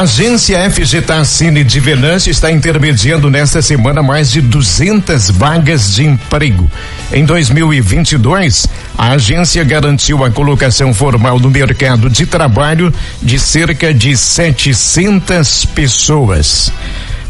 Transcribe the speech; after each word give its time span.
A 0.00 0.04
agência 0.04 0.58
FG 0.70 1.02
Tassini 1.02 1.62
de 1.62 1.78
Venâncio 1.78 2.30
está 2.30 2.50
intermediando 2.50 3.28
nesta 3.28 3.60
semana 3.60 4.02
mais 4.02 4.30
de 4.30 4.40
200 4.40 5.28
vagas 5.28 5.94
de 5.94 6.06
emprego. 6.06 6.70
Em 7.12 7.22
2022, 7.22 8.66
a 8.96 9.10
agência 9.10 9.62
garantiu 9.62 10.24
a 10.24 10.30
colocação 10.30 10.94
formal 10.94 11.38
no 11.38 11.50
mercado 11.50 12.08
de 12.08 12.24
trabalho 12.24 12.90
de 13.22 13.38
cerca 13.38 13.92
de 13.92 14.16
700 14.16 15.66
pessoas. 15.66 16.72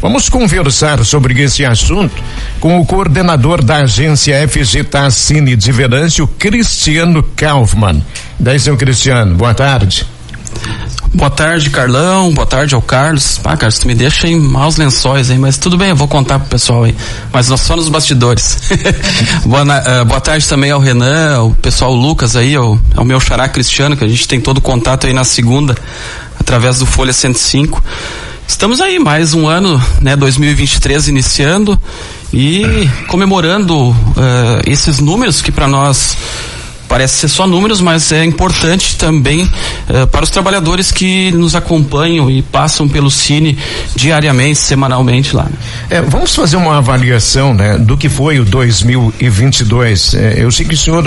Vamos 0.01 0.29
conversar 0.29 1.03
sobre 1.03 1.41
esse 1.41 1.65
assunto 1.65 2.23
com 2.61 2.79
o 2.79 2.85
coordenador 2.85 3.61
da 3.61 3.79
agência 3.79 4.47
FG 4.47 4.85
Tassini 4.85 5.57
de 5.57 5.73
Venâncio, 5.73 6.25
Cristiano 6.25 7.21
Kaufmann. 7.35 8.01
Daí, 8.39 8.57
seu 8.57 8.77
Cristiano, 8.77 9.35
boa 9.35 9.53
tarde. 9.53 10.07
Boa 11.13 11.29
tarde, 11.29 11.69
Carlão. 11.69 12.33
Boa 12.33 12.47
tarde 12.47 12.73
ao 12.73 12.81
Carlos. 12.81 13.37
Ah, 13.43 13.57
Carlos, 13.57 13.79
tu 13.79 13.85
me 13.85 13.93
deixa 13.93 14.29
em 14.29 14.39
maus 14.39 14.77
lençóis, 14.77 15.29
hein? 15.29 15.37
Mas 15.39 15.57
tudo 15.57 15.77
bem, 15.77 15.89
eu 15.89 15.95
vou 15.95 16.07
contar 16.07 16.39
pro 16.39 16.47
pessoal 16.47 16.85
aí. 16.85 16.95
Mas 17.33 17.49
nós 17.49 17.59
só 17.59 17.75
nos 17.75 17.89
bastidores. 17.89 18.59
boa, 19.43 19.61
uh, 19.61 20.05
boa 20.05 20.21
tarde 20.21 20.47
também 20.47 20.71
ao 20.71 20.79
Renan, 20.79 21.35
ao 21.35 21.51
pessoal 21.51 21.93
Lucas 21.93 22.37
aí, 22.37 22.55
ao, 22.55 22.79
ao 22.95 23.03
meu 23.03 23.19
xará 23.19 23.49
Cristiano, 23.49 23.97
que 23.97 24.05
a 24.05 24.07
gente 24.07 24.25
tem 24.25 24.39
todo 24.39 24.59
o 24.59 24.61
contato 24.61 25.05
aí 25.05 25.11
na 25.11 25.25
segunda, 25.25 25.75
através 26.39 26.79
do 26.79 26.85
Folha 26.85 27.11
105. 27.11 27.83
Estamos 28.47 28.79
aí, 28.79 28.97
mais 28.97 29.33
um 29.33 29.47
ano, 29.47 29.81
né, 30.01 30.15
2023 30.15 31.09
iniciando 31.09 31.79
e 32.33 32.89
comemorando 33.07 33.89
uh, 33.89 33.95
esses 34.65 34.99
números 34.99 35.41
que 35.41 35.51
para 35.51 35.67
nós 35.67 36.15
parece 36.91 37.19
ser 37.19 37.29
só 37.29 37.47
números, 37.47 37.79
mas 37.79 38.11
é 38.11 38.25
importante 38.25 38.97
também 38.97 39.43
uh, 39.43 40.05
para 40.07 40.25
os 40.25 40.29
trabalhadores 40.29 40.91
que 40.91 41.31
nos 41.31 41.55
acompanham 41.55 42.29
e 42.29 42.41
passam 42.41 42.85
pelo 42.85 43.09
Cine 43.09 43.57
diariamente, 43.95 44.59
semanalmente 44.59 45.33
lá. 45.33 45.47
É, 45.89 46.01
vamos 46.01 46.35
fazer 46.35 46.57
uma 46.57 46.79
avaliação, 46.79 47.53
né, 47.53 47.77
do 47.77 47.95
que 47.95 48.09
foi 48.09 48.41
o 48.41 48.43
2022. 48.43 50.15
É, 50.15 50.43
eu 50.43 50.51
sei 50.51 50.65
que 50.65 50.73
o 50.73 50.77
senhor 50.77 51.05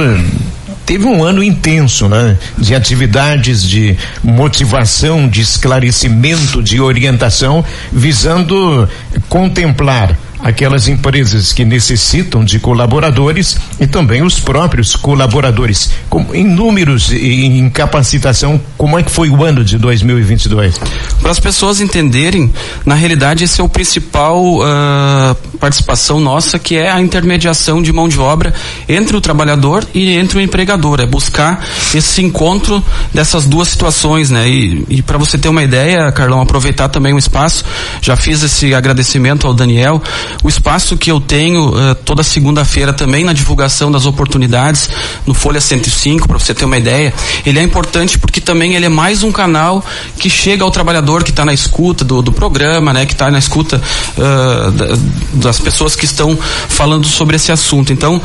teve 0.87 1.05
um 1.05 1.23
ano 1.23 1.43
intenso, 1.43 2.09
né? 2.09 2.39
De 2.57 2.75
atividades 2.75 3.63
de 3.63 3.95
motivação, 4.23 5.29
de 5.29 5.43
esclarecimento, 5.43 6.63
de 6.63 6.81
orientação, 6.81 7.63
visando 7.93 8.89
contemplar 9.29 10.17
aquelas 10.45 10.87
empresas 10.89 11.55
que 11.55 11.65
necessitam 11.65 12.45
de 12.45 12.59
colaboradores 12.59 13.57
e 13.81 13.87
também 13.87 14.23
os 14.23 14.39
próprios 14.39 14.95
colaboradores. 14.95 15.91
Com, 16.11 16.27
em 16.35 16.45
números 16.45 17.11
e 17.11 17.47
em 17.47 17.71
capacitação, 17.71 18.61
como 18.77 18.99
é 18.99 19.03
que 19.03 19.11
foi 19.11 19.31
o 19.31 19.43
ano 19.43 19.65
de 19.65 19.79
2022? 19.79 20.79
Para 21.23 21.31
as 21.31 21.41
pessoas 21.41 21.81
entenderem, 21.81 22.53
na 22.85 22.95
realidade 22.95 23.45
esse 23.45 23.59
é 23.59 23.65
o 23.65 23.69
principal 23.71 24.59
uh, 24.59 25.35
participação 25.59 26.21
nossa, 26.21 26.59
que 26.59 26.77
é 26.77 26.91
a 26.91 27.01
intermediação 27.01 27.81
de 27.81 27.91
mão 27.91 28.07
de 28.07 28.21
obra 28.21 28.53
entre 28.87 29.17
o 29.17 29.23
trabalhador 29.23 29.87
e 29.95 30.11
entre 30.11 30.37
o 30.37 30.41
empregador, 30.43 31.01
é 31.01 31.07
buscar 31.07 31.65
esse 31.95 32.21
encontro 32.21 32.85
dessas 33.15 33.47
duas 33.47 33.69
situações, 33.69 34.29
né? 34.29 34.47
E, 34.47 34.85
e 34.91 35.03
para 35.03 35.17
você 35.17 35.39
ter 35.39 35.49
uma 35.49 35.63
ideia, 35.63 36.13
Carlão, 36.13 36.43
aproveitar 36.43 36.91
também 36.91 37.15
o 37.15 37.19
espaço, 37.19 37.65
já 38.03 38.15
fiz 38.15 38.43
esse 38.43 38.75
agradecimento 38.75 39.47
ao 39.47 39.55
Daniel, 39.55 40.03
o 40.43 40.49
espaço 40.49 40.97
que 40.97 41.11
eu 41.11 41.21
tenho 41.21 41.69
uh, 41.69 41.95
toda 41.95 42.23
segunda-feira 42.23 42.93
também 42.93 43.25
na 43.25 43.33
divulgação 43.33 43.91
das 43.91 44.07
oportunidades 44.07 44.91
no 45.27 45.35
Folha 45.35 45.61
105, 45.61 46.27
para 46.27 46.39
você 46.39 46.55
ter 46.55 46.65
uma 46.65 46.79
ideia, 46.79 47.13
ele 47.45 47.59
é 47.59 47.63
importante 47.63 48.19
porque 48.19 48.41
também 48.41 48.75
ele 48.75 48.87
é 48.87 48.89
mais 48.89 49.23
um 49.23 49.33
canal 49.33 49.85
que 50.19 50.29
chega 50.29 50.65
ao 50.65 50.71
trabalhador 50.71 51.23
que 51.23 51.31
está 51.31 51.45
na 51.45 51.53
escuta 51.53 52.05
do, 52.05 52.23
do, 52.23 52.33
programa, 52.33 52.93
né, 52.93 53.07
que 53.07 53.13
está 53.13 53.31
na 53.31 53.39
escuta 53.39 53.81
uh, 54.17 54.71
da, 54.73 54.87
das 55.35 55.59
pessoas 55.59 55.97
que 55.97 56.05
estão 56.05 56.37
falando 56.69 57.07
sobre 57.07 57.37
esse 57.37 57.53
assunto. 57.53 57.93
Então, 57.93 58.21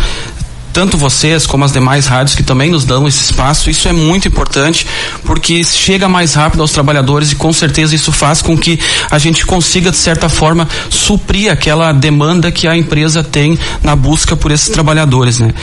tanto 0.80 0.98
vocês 0.98 1.46
como 1.46 1.66
as 1.66 1.74
demais 1.74 2.08
rádios 2.08 2.38
que 2.38 2.42
também 2.42 2.72
nos 2.72 2.86
dão 2.86 3.06
esse 3.06 3.22
espaço, 3.22 3.70
isso 3.70 3.90
é 3.90 3.92
muito 3.92 4.30
importante 4.30 4.88
porque 5.26 5.62
chega 5.62 6.08
mais 6.08 6.36
rápido 6.36 6.62
aos 6.62 6.72
trabalhadores 6.72 7.34
e 7.34 7.36
com 7.36 7.52
certeza 7.52 7.94
isso 7.94 8.14
faz 8.14 8.42
com 8.42 8.58
que 8.58 8.80
a 9.12 9.20
gente 9.20 9.46
consiga 9.46 9.92
de 9.92 9.98
certa 9.98 10.30
forma 10.30 10.66
suprir 10.90 11.52
aquela 11.52 11.92
demanda 11.92 12.50
que 12.50 12.66
a 12.66 12.78
empresa 12.78 13.22
tem 13.22 13.60
na 13.84 13.94
busca 13.94 14.38
por 14.38 14.52
esses 14.52 14.70
trabalhadores, 14.70 15.40
né? 15.40 15.54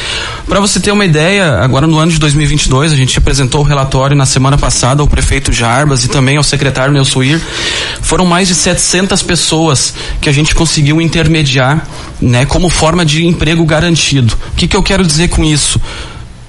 Para 0.46 0.60
você 0.60 0.78
ter 0.78 0.92
uma 0.92 1.06
ideia, 1.06 1.60
agora 1.60 1.86
no 1.86 1.98
ano 1.98 2.12
de 2.12 2.18
2022 2.18 2.92
a 2.92 2.96
gente 2.96 3.16
apresentou 3.16 3.62
o 3.62 3.64
relatório 3.64 4.14
na 4.14 4.26
semana 4.26 4.58
passada 4.58 5.00
ao 5.00 5.08
prefeito 5.08 5.50
Jarbas 5.50 6.04
e 6.04 6.08
também 6.08 6.36
ao 6.36 6.42
secretário 6.42 6.92
Nelsuir. 6.92 7.40
Foram 8.02 8.26
mais 8.26 8.48
de 8.48 8.54
700 8.54 9.22
pessoas 9.22 9.94
que 10.20 10.28
a 10.28 10.32
gente 10.32 10.54
conseguiu 10.54 11.00
intermediar, 11.00 11.88
né, 12.20 12.44
como 12.46 12.68
forma 12.68 13.04
de 13.04 13.26
emprego 13.26 13.64
garantido. 13.64 14.36
O 14.52 14.56
que 14.56 14.66
que 14.66 14.76
eu 14.76 14.82
quero 14.82 15.04
dizer 15.04 15.28
com 15.28 15.44
isso? 15.44 15.80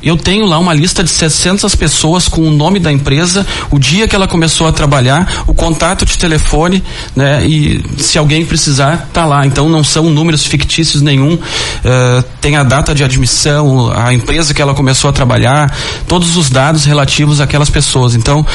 Eu 0.01 0.15
tenho 0.15 0.45
lá 0.45 0.59
uma 0.59 0.73
lista 0.73 1.03
de 1.03 1.09
600 1.09 1.75
pessoas 1.75 2.27
com 2.27 2.41
o 2.41 2.51
nome 2.51 2.79
da 2.79 2.91
empresa, 2.91 3.45
o 3.71 3.79
dia 3.79 4.07
que 4.07 4.15
ela 4.15 4.27
começou 4.27 4.67
a 4.67 4.71
trabalhar, 4.71 5.43
o 5.47 5.55
contato 5.55 6.05
de 6.05 6.15
telefone, 6.17 6.83
né? 7.15 7.43
E 7.45 7.83
se 7.97 8.17
alguém 8.17 8.45
precisar, 8.45 9.09
tá 9.11 9.25
lá. 9.25 9.45
Então 9.45 9.67
não 9.67 9.83
são 9.83 10.03
números 10.09 10.45
fictícios 10.45 11.01
nenhum. 11.01 11.33
Uh, 11.33 12.23
tem 12.39 12.55
a 12.55 12.63
data 12.63 12.93
de 12.93 13.03
admissão, 13.03 13.91
a 13.91 14.13
empresa 14.13 14.53
que 14.53 14.61
ela 14.61 14.75
começou 14.75 15.09
a 15.09 15.13
trabalhar, 15.13 15.75
todos 16.07 16.37
os 16.37 16.49
dados 16.49 16.85
relativos 16.85 17.41
àquelas 17.41 17.69
pessoas. 17.69 18.13
Então, 18.13 18.45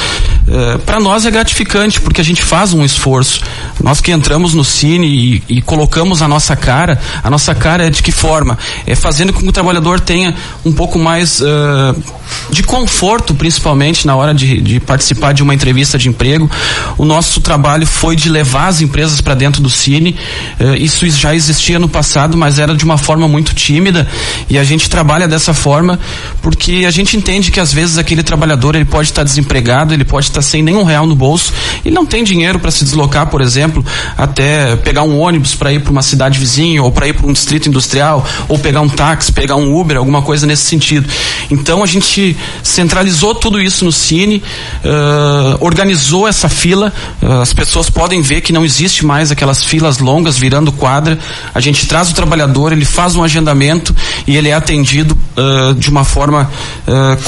uh, 0.47 0.79
para 0.79 0.99
nós 0.99 1.25
é 1.25 1.31
gratificante 1.31 1.99
porque 2.01 2.21
a 2.21 2.23
gente 2.23 2.43
faz 2.43 2.73
um 2.73 2.83
esforço. 2.83 3.41
Nós 3.81 4.01
que 4.01 4.11
entramos 4.11 4.53
no 4.53 4.63
Cine 4.63 5.07
e, 5.07 5.43
e 5.57 5.61
colocamos 5.61 6.21
a 6.21 6.27
nossa 6.27 6.55
cara, 6.55 6.99
a 7.23 7.29
nossa 7.29 7.53
cara 7.53 7.87
é 7.87 7.89
de 7.89 8.01
que 8.01 8.11
forma? 8.11 8.57
É 8.85 8.95
fazendo 8.95 9.33
com 9.33 9.41
que 9.41 9.47
o 9.47 9.51
trabalhador 9.51 9.99
tenha 9.99 10.35
um 10.65 10.71
pouco 10.71 10.97
mais 10.99 11.41
uh, 11.41 12.03
de 12.49 12.63
conforto, 12.63 13.33
principalmente 13.33 14.05
na 14.05 14.15
hora 14.15 14.33
de, 14.33 14.61
de, 14.61 14.79
participar 14.79 15.33
de 15.33 15.43
uma 15.43 15.53
entrevista 15.53 15.97
de 15.97 16.09
emprego. 16.09 16.49
O 16.97 17.05
nosso 17.05 17.41
trabalho 17.41 17.85
foi 17.85 18.15
de 18.15 18.29
levar 18.29 18.67
as 18.67 18.81
empresas 18.81 19.21
para 19.21 19.35
dentro 19.35 19.61
do 19.61 19.69
Cine. 19.69 20.15
Uh, 20.59 20.75
isso 20.75 21.09
já 21.09 21.35
existia 21.35 21.79
no 21.79 21.89
passado, 21.89 22.37
mas 22.37 22.59
era 22.59 22.75
de 22.75 22.83
uma 22.83 22.97
forma 22.97 23.27
muito 23.27 23.53
tímida 23.53 24.07
e 24.49 24.57
a 24.57 24.63
gente 24.63 24.89
trabalha 24.89 25.27
dessa 25.27 25.53
forma 25.53 25.99
porque 26.41 26.83
a 26.87 26.91
gente 26.91 27.15
entende 27.17 27.51
que 27.51 27.59
às 27.59 27.73
vezes 27.73 27.97
aquele 27.97 28.23
trabalhador 28.23 28.75
ele 28.75 28.85
pode 28.85 29.09
estar 29.09 29.23
desempregado, 29.23 29.93
ele 29.93 30.03
pode 30.03 30.27
estar 30.33 30.41
sem 30.41 30.61
nenhum 30.61 30.83
real 30.83 31.05
no 31.05 31.15
bolso 31.15 31.53
e 31.85 31.91
não 31.91 32.05
tem 32.05 32.23
dinheiro 32.23 32.59
para 32.59 32.71
se 32.71 32.83
deslocar, 32.83 33.27
por 33.27 33.41
exemplo, 33.41 33.83
até 34.17 34.75
pegar 34.77 35.03
um 35.03 35.19
ônibus 35.19 35.55
para 35.55 35.71
ir 35.71 35.79
para 35.81 35.91
uma 35.91 36.01
cidade 36.01 36.39
vizinha 36.39 36.81
ou 36.81 36.91
para 36.91 37.07
ir 37.07 37.13
para 37.13 37.27
um 37.27 37.33
distrito 37.33 37.69
industrial 37.69 38.25
ou 38.47 38.57
pegar 38.57 38.81
um 38.81 38.89
táxi, 38.89 39.31
pegar 39.31 39.55
um 39.55 39.79
Uber, 39.79 39.97
alguma 39.97 40.21
coisa 40.21 40.45
nesse 40.45 40.63
sentido. 40.63 41.07
Então 41.49 41.83
a 41.83 41.85
gente 41.85 42.35
centralizou 42.61 43.35
tudo 43.35 43.61
isso 43.61 43.85
no 43.85 43.91
Cine, 43.91 44.41
uh, 44.83 45.57
organizou 45.59 46.27
essa 46.27 46.49
fila. 46.49 46.91
Uh, 47.21 47.41
as 47.41 47.53
pessoas 47.53 47.89
podem 47.89 48.21
ver 48.21 48.41
que 48.41 48.53
não 48.53 48.65
existe 48.65 49.05
mais 49.05 49.31
aquelas 49.31 49.63
filas 49.63 49.99
longas 49.99 50.37
virando 50.37 50.71
quadra. 50.71 51.17
A 51.53 51.59
gente 51.59 51.87
traz 51.87 52.09
o 52.11 52.13
trabalhador, 52.13 52.71
ele 52.71 52.85
faz 52.85 53.15
um 53.15 53.23
agendamento 53.23 53.95
e 54.25 54.35
ele 54.35 54.49
é 54.49 54.53
atendido 54.53 55.17
uh, 55.37 55.73
de 55.75 55.89
uma 55.89 56.03
forma 56.03 56.49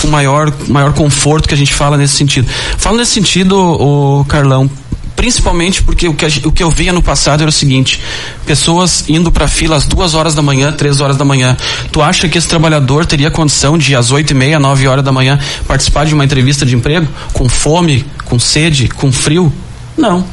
com 0.01 0.07
maior, 0.07 0.51
maior 0.67 0.93
conforto 0.93 1.47
que 1.47 1.53
a 1.53 1.57
gente 1.57 1.73
fala 1.73 1.97
nesse 1.97 2.15
sentido. 2.15 2.47
Falo 2.95 3.01
nesse 3.01 3.11
sentido, 3.11 3.57
o 3.59 4.23
Carlão, 4.23 4.71
principalmente 5.17 5.83
porque 5.83 6.07
o 6.07 6.13
que, 6.13 6.25
o 6.47 6.51
que 6.51 6.63
eu 6.63 6.71
via 6.71 6.93
no 6.93 7.03
passado 7.03 7.41
era 7.41 7.49
o 7.49 7.51
seguinte: 7.51 7.99
pessoas 8.45 9.09
indo 9.09 9.29
para 9.29 9.49
fila 9.49 9.75
às 9.75 9.85
duas 9.85 10.13
horas 10.13 10.33
da 10.33 10.41
manhã, 10.41 10.71
três 10.71 11.01
horas 11.01 11.17
da 11.17 11.25
manhã. 11.25 11.57
Tu 11.91 12.01
acha 12.01 12.29
que 12.29 12.37
esse 12.37 12.47
trabalhador 12.47 13.05
teria 13.05 13.29
condição 13.29 13.77
de 13.77 13.93
às 13.93 14.11
oito 14.11 14.31
e 14.31 14.33
meia, 14.33 14.59
nove 14.59 14.87
horas 14.87 15.03
da 15.03 15.11
manhã 15.11 15.37
participar 15.67 16.05
de 16.05 16.13
uma 16.13 16.23
entrevista 16.23 16.65
de 16.65 16.73
emprego 16.73 17.05
com 17.33 17.49
fome, 17.49 18.05
com 18.23 18.39
sede, 18.39 18.87
com 18.87 19.11
frio? 19.11 19.51
Não. 19.97 20.25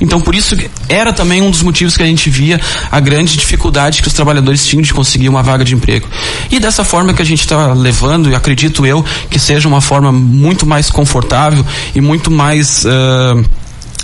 Então, 0.00 0.20
por 0.20 0.34
isso, 0.34 0.56
era 0.88 1.12
também 1.12 1.40
um 1.42 1.50
dos 1.50 1.62
motivos 1.62 1.96
que 1.96 2.02
a 2.02 2.06
gente 2.06 2.28
via 2.28 2.60
a 2.90 3.00
grande 3.00 3.36
dificuldade 3.36 4.02
que 4.02 4.08
os 4.08 4.14
trabalhadores 4.14 4.66
tinham 4.66 4.82
de 4.82 4.92
conseguir 4.92 5.28
uma 5.28 5.42
vaga 5.42 5.64
de 5.64 5.74
emprego. 5.74 6.06
E 6.50 6.58
dessa 6.58 6.84
forma 6.84 7.14
que 7.14 7.22
a 7.22 7.24
gente 7.24 7.40
está 7.40 7.72
levando, 7.72 8.30
e 8.30 8.34
acredito 8.34 8.84
eu 8.84 9.04
que 9.30 9.38
seja 9.38 9.66
uma 9.66 9.80
forma 9.80 10.12
muito 10.12 10.66
mais 10.66 10.90
confortável 10.90 11.64
e 11.94 12.00
muito 12.00 12.30
mais. 12.30 12.84
Uh, 12.84 13.44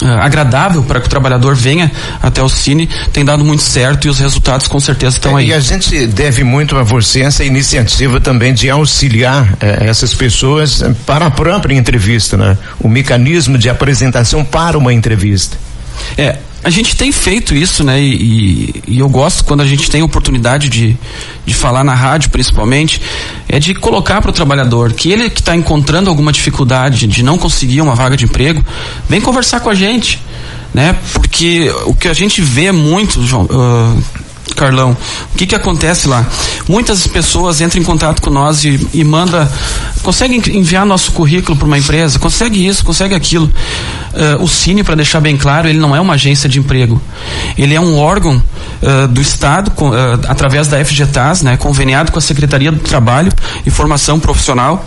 agradável 0.00 0.82
para 0.82 1.00
que 1.00 1.06
o 1.06 1.08
trabalhador 1.08 1.54
venha 1.54 1.90
até 2.20 2.42
o 2.42 2.48
Cine 2.48 2.88
tem 3.12 3.24
dado 3.24 3.44
muito 3.44 3.62
certo 3.62 4.06
e 4.06 4.10
os 4.10 4.18
resultados 4.18 4.66
com 4.66 4.80
certeza 4.80 5.16
estão 5.16 5.38
é, 5.38 5.42
aí. 5.42 5.48
E 5.50 5.54
a 5.54 5.60
gente 5.60 6.06
deve 6.08 6.42
muito 6.42 6.76
a 6.76 6.82
você 6.82 7.20
essa 7.20 7.44
iniciativa 7.44 8.18
também 8.20 8.52
de 8.52 8.68
auxiliar 8.68 9.54
eh, 9.60 9.84
essas 9.86 10.12
pessoas 10.12 10.82
para 11.06 11.26
a 11.26 11.30
própria 11.30 11.76
entrevista, 11.76 12.36
né? 12.36 12.58
O 12.80 12.88
mecanismo 12.88 13.56
de 13.56 13.68
apresentação 13.68 14.44
para 14.44 14.76
uma 14.76 14.92
entrevista. 14.92 15.56
É, 16.16 16.38
a 16.64 16.70
gente 16.70 16.96
tem 16.96 17.10
feito 17.10 17.54
isso, 17.54 17.82
né? 17.82 18.00
E, 18.00 18.82
e, 18.86 18.98
eu 19.00 19.08
gosto 19.08 19.44
quando 19.44 19.62
a 19.62 19.66
gente 19.66 19.90
tem 19.90 20.02
oportunidade 20.02 20.68
de, 20.68 20.96
de 21.44 21.54
falar 21.54 21.82
na 21.82 21.94
rádio, 21.94 22.30
principalmente, 22.30 23.00
é 23.48 23.58
de 23.58 23.74
colocar 23.74 24.20
para 24.20 24.30
o 24.30 24.32
trabalhador 24.32 24.92
que 24.92 25.10
ele 25.10 25.28
que 25.28 25.40
está 25.40 25.56
encontrando 25.56 26.08
alguma 26.08 26.30
dificuldade 26.30 27.06
de 27.06 27.22
não 27.22 27.36
conseguir 27.36 27.80
uma 27.80 27.94
vaga 27.94 28.16
de 28.16 28.26
emprego, 28.26 28.64
vem 29.08 29.20
conversar 29.20 29.60
com 29.60 29.70
a 29.70 29.74
gente. 29.74 30.20
né? 30.72 30.96
Porque 31.12 31.70
o 31.86 31.94
que 31.94 32.08
a 32.08 32.14
gente 32.14 32.40
vê 32.40 32.72
muito, 32.72 33.22
João, 33.26 33.42
uh, 33.44 34.02
Carlão, 34.54 34.96
o 35.32 35.36
que 35.36 35.46
que 35.46 35.54
acontece 35.54 36.08
lá? 36.08 36.26
Muitas 36.68 37.06
pessoas 37.06 37.60
entram 37.60 37.80
em 37.80 37.84
contato 37.84 38.20
com 38.22 38.30
nós 38.30 38.64
e, 38.64 38.88
e 38.92 39.04
manda, 39.04 39.50
conseguem 40.02 40.42
enviar 40.52 40.86
nosso 40.86 41.12
currículo 41.12 41.56
para 41.56 41.66
uma 41.66 41.78
empresa, 41.78 42.18
consegue 42.18 42.66
isso, 42.66 42.84
consegue 42.84 43.14
aquilo. 43.14 43.46
Uh, 44.12 44.42
o 44.42 44.48
Cine, 44.48 44.84
para 44.84 44.94
deixar 44.94 45.20
bem 45.20 45.36
claro, 45.36 45.68
ele 45.68 45.78
não 45.78 45.96
é 45.96 46.00
uma 46.00 46.14
agência 46.14 46.48
de 46.48 46.58
emprego. 46.58 47.00
Ele 47.56 47.74
é 47.74 47.80
um 47.80 47.98
órgão 47.98 48.42
uh, 48.82 49.08
do 49.08 49.20
Estado, 49.20 49.70
com, 49.70 49.90
uh, 49.90 50.20
através 50.28 50.68
da 50.68 50.82
FGTAS, 50.84 51.42
né, 51.42 51.56
conveniado 51.56 52.12
com 52.12 52.18
a 52.18 52.22
Secretaria 52.22 52.70
do 52.70 52.80
Trabalho 52.80 53.32
e 53.64 53.70
Formação 53.70 54.20
Profissional 54.20 54.84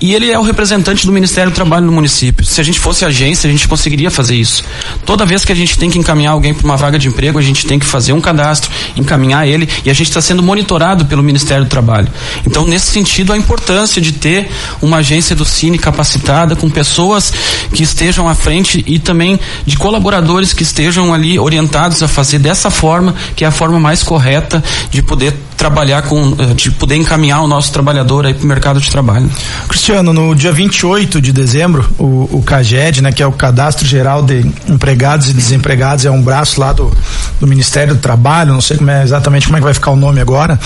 e 0.00 0.14
ele 0.14 0.30
é 0.30 0.38
o 0.38 0.42
representante 0.42 1.04
do 1.06 1.12
Ministério 1.12 1.50
do 1.50 1.54
Trabalho 1.54 1.86
no 1.86 1.92
município. 1.92 2.44
Se 2.44 2.60
a 2.60 2.64
gente 2.64 2.78
fosse 2.78 3.04
agência, 3.04 3.48
a 3.48 3.50
gente 3.50 3.66
conseguiria 3.66 4.10
fazer 4.10 4.36
isso. 4.36 4.62
Toda 5.04 5.26
vez 5.26 5.44
que 5.44 5.52
a 5.52 5.54
gente 5.54 5.78
tem 5.78 5.90
que 5.90 5.98
encaminhar 5.98 6.32
alguém 6.32 6.54
para 6.54 6.64
uma 6.64 6.76
vaga 6.76 6.98
de 6.98 7.08
emprego, 7.08 7.38
a 7.38 7.42
gente 7.42 7.66
tem 7.66 7.78
que 7.78 7.86
fazer 7.86 8.12
um 8.12 8.20
cadastro, 8.20 8.70
encaminhar 8.96 9.46
ele, 9.46 9.68
e 9.84 9.90
a 9.90 9.94
gente 9.94 10.08
está 10.08 10.20
sendo 10.20 10.42
monitorado 10.42 11.06
pelo 11.06 11.22
Ministério 11.22 11.64
do 11.64 11.68
Trabalho. 11.68 12.08
Então, 12.46 12.64
nesse 12.64 12.92
sentido, 12.92 13.32
a 13.32 13.36
importância 13.36 14.00
de 14.00 14.12
ter 14.12 14.48
uma 14.80 14.98
agência 14.98 15.34
do 15.34 15.44
Cine 15.44 15.78
capacitada, 15.78 16.54
com 16.54 16.70
pessoas 16.70 17.32
que 17.72 17.82
estejam 17.82 18.28
à 18.28 18.34
frente 18.34 18.84
e 18.86 18.98
também 18.98 19.38
de 19.66 19.76
colaboradores 19.76 20.52
que 20.52 20.62
estejam 20.62 21.12
ali 21.12 21.38
orientados 21.38 22.02
a 22.02 22.08
fazer 22.08 22.38
dessa 22.38 22.70
forma, 22.70 23.14
que 23.34 23.44
é 23.44 23.48
a 23.48 23.52
forma 23.52 23.80
mais 23.80 24.02
correta 24.02 24.62
de 24.90 25.02
poder 25.02 25.34
trabalhar 25.58 26.02
com, 26.02 26.36
eh, 26.38 26.54
de 26.54 26.70
poder 26.70 26.96
encaminhar 26.96 27.42
o 27.42 27.48
nosso 27.48 27.72
trabalhador 27.72 28.24
aí 28.24 28.32
para 28.32 28.44
o 28.44 28.46
mercado 28.46 28.80
de 28.80 28.88
trabalho. 28.88 29.28
Cristiano, 29.68 30.12
no 30.12 30.32
dia 30.34 30.52
28 30.52 31.20
de 31.20 31.32
dezembro, 31.32 31.86
o, 31.98 32.28
o 32.38 32.42
CAGED, 32.42 33.02
né, 33.02 33.12
que 33.12 33.20
é 33.22 33.26
o 33.26 33.32
Cadastro 33.32 33.84
Geral 33.84 34.22
de 34.22 34.46
Empregados 34.68 35.28
e 35.28 35.34
Desempregados, 35.34 36.06
é 36.06 36.10
um 36.10 36.22
braço 36.22 36.60
lá 36.60 36.72
do, 36.72 36.96
do 37.40 37.46
Ministério 37.46 37.94
do 37.96 38.00
Trabalho, 38.00 38.52
não 38.52 38.60
sei 38.60 38.76
como 38.76 38.88
é, 38.88 39.02
exatamente 39.02 39.46
como 39.46 39.56
é 39.56 39.60
que 39.60 39.64
vai 39.64 39.74
ficar 39.74 39.90
o 39.90 39.96
nome 39.96 40.20
agora, 40.20 40.58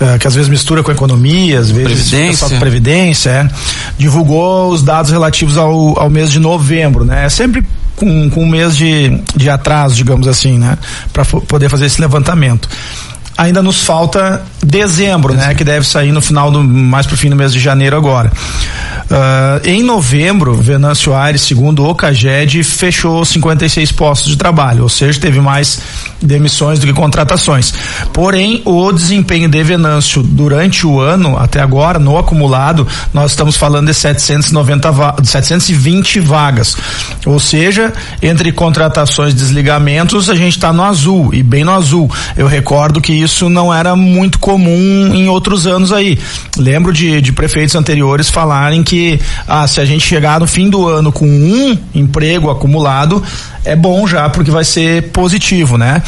uh, 0.00 0.18
que 0.18 0.26
às 0.28 0.34
vezes 0.34 0.48
mistura 0.48 0.84
com 0.84 0.92
economia, 0.92 1.58
às 1.58 1.70
vezes 1.70 2.08
Previdência. 2.08 2.58
Previdência, 2.60 3.30
é, 3.30 3.50
divulgou 3.98 4.70
os 4.70 4.84
dados 4.84 5.10
relativos 5.10 5.58
ao, 5.58 5.98
ao 5.98 6.08
mês 6.08 6.30
de 6.30 6.38
novembro, 6.38 7.04
né? 7.04 7.24
É 7.24 7.28
sempre 7.28 7.64
com, 7.96 8.30
com 8.30 8.44
um 8.44 8.48
mês 8.48 8.76
de, 8.76 9.20
de 9.34 9.50
atraso, 9.50 9.96
digamos 9.96 10.28
assim, 10.28 10.56
né? 10.56 10.78
Para 11.12 11.24
poder 11.24 11.68
fazer 11.68 11.86
esse 11.86 12.00
levantamento 12.00 12.68
ainda 13.40 13.62
nos 13.62 13.82
falta 13.82 14.42
dezembro, 14.62 15.32
né? 15.32 15.54
Que 15.54 15.64
deve 15.64 15.86
sair 15.86 16.12
no 16.12 16.20
final 16.20 16.50
do 16.50 16.62
mais 16.62 17.06
pro 17.06 17.16
fim 17.16 17.30
do 17.30 17.36
mês 17.36 17.52
de 17.52 17.58
janeiro 17.58 17.96
agora. 17.96 18.30
Uh, 19.10 19.66
em 19.66 19.82
novembro, 19.82 20.54
Venâncio 20.54 21.14
Aires, 21.14 21.40
segundo 21.40 21.84
o 21.84 21.94
Caged, 21.94 22.62
fechou 22.62 23.24
56 23.24 23.90
postos 23.92 24.30
de 24.30 24.36
trabalho, 24.36 24.84
ou 24.84 24.88
seja, 24.88 25.18
teve 25.18 25.40
mais 25.40 25.80
demissões 26.22 26.78
do 26.78 26.86
que 26.86 26.92
contratações. 26.92 27.74
Porém, 28.12 28.62
o 28.64 28.92
desempenho 28.92 29.48
de 29.48 29.62
Venâncio 29.64 30.22
durante 30.22 30.86
o 30.86 31.00
ano, 31.00 31.36
até 31.36 31.60
agora, 31.60 31.98
no 31.98 32.18
acumulado, 32.18 32.86
nós 33.12 33.32
estamos 33.32 33.56
falando 33.56 33.86
de 33.88 33.94
790 33.94 34.92
va 34.92 35.16
720 35.24 36.20
vagas. 36.20 36.76
Ou 37.26 37.40
seja, 37.40 37.92
entre 38.22 38.52
contratações 38.52 39.32
e 39.32 39.36
desligamentos, 39.36 40.28
a 40.28 40.34
gente 40.34 40.56
está 40.56 40.72
no 40.72 40.84
azul, 40.84 41.34
e 41.34 41.42
bem 41.42 41.64
no 41.64 41.72
azul. 41.72 42.08
Eu 42.36 42.46
recordo 42.46 43.00
que 43.00 43.12
isso 43.12 43.29
não 43.48 43.72
era 43.72 43.94
muito 43.94 44.38
comum 44.38 45.14
em 45.14 45.28
outros 45.28 45.66
anos 45.66 45.92
aí. 45.92 46.18
Lembro 46.56 46.92
de, 46.92 47.20
de 47.20 47.32
prefeitos 47.32 47.74
anteriores 47.74 48.28
falarem 48.28 48.82
que 48.82 49.20
ah, 49.46 49.66
se 49.66 49.80
a 49.80 49.84
gente 49.84 50.06
chegar 50.06 50.40
no 50.40 50.46
fim 50.46 50.68
do 50.68 50.86
ano 50.88 51.12
com 51.12 51.26
um 51.26 51.78
emprego 51.94 52.50
acumulado, 52.50 53.22
é 53.64 53.76
bom 53.76 54.06
já, 54.06 54.28
porque 54.28 54.50
vai 54.50 54.64
ser 54.64 55.10
positivo, 55.10 55.76
né? 55.76 56.02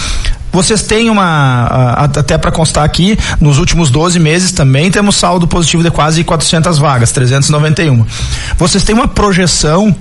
Vocês 0.53 0.83
têm 0.83 1.09
uma, 1.09 1.65
até 1.97 2.37
para 2.37 2.53
constar 2.53 2.85
aqui, 2.85 3.19
nos 3.41 3.57
últimos 3.57 3.91
12 3.91 4.19
meses 4.19 4.53
também 4.53 4.91
temos 4.91 5.17
saldo 5.17 5.49
positivo 5.49 5.83
de 5.83 5.91
quase 5.91 6.23
400 6.23 6.79
vagas, 6.79 7.11
391. 7.11 8.05
Vocês 8.59 8.85
têm 8.85 8.95
uma 8.95 9.09
projeção 9.09 9.89
uh, 9.89 9.97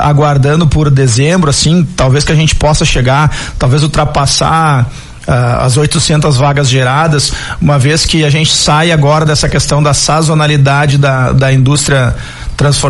aguardando 0.00 0.66
por 0.66 0.90
dezembro, 0.90 1.48
assim, 1.48 1.82
talvez 1.96 2.24
que 2.24 2.32
a 2.32 2.34
gente 2.34 2.54
possa 2.54 2.84
chegar, 2.84 3.34
talvez 3.58 3.82
ultrapassar 3.82 4.86
as 5.26 5.76
800 5.76 6.36
vagas 6.36 6.68
geradas, 6.68 7.32
uma 7.60 7.78
vez 7.78 8.06
que 8.06 8.24
a 8.24 8.30
gente 8.30 8.52
sai 8.52 8.92
agora 8.92 9.24
dessa 9.24 9.48
questão 9.48 9.82
da 9.82 9.92
sazonalidade 9.92 10.98
da, 10.98 11.32
da 11.32 11.52
indústria 11.52 12.14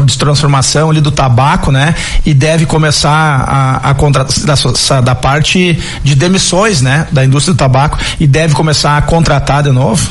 de 0.04 0.18
transformação 0.18 0.90
ali 0.90 1.00
do 1.00 1.10
tabaco, 1.10 1.72
né? 1.72 1.94
E 2.24 2.32
deve 2.32 2.66
começar 2.66 3.10
a, 3.10 3.90
a 3.90 3.94
contratar 3.94 4.36
da, 4.44 5.00
da 5.00 5.14
parte 5.14 5.78
de 6.04 6.14
demissões, 6.14 6.80
né? 6.80 7.08
Da 7.10 7.24
indústria 7.24 7.52
do 7.52 7.58
tabaco 7.58 7.98
e 8.20 8.26
deve 8.26 8.54
começar 8.54 8.96
a 8.96 9.02
contratar 9.02 9.64
de 9.64 9.70
novo? 9.70 10.08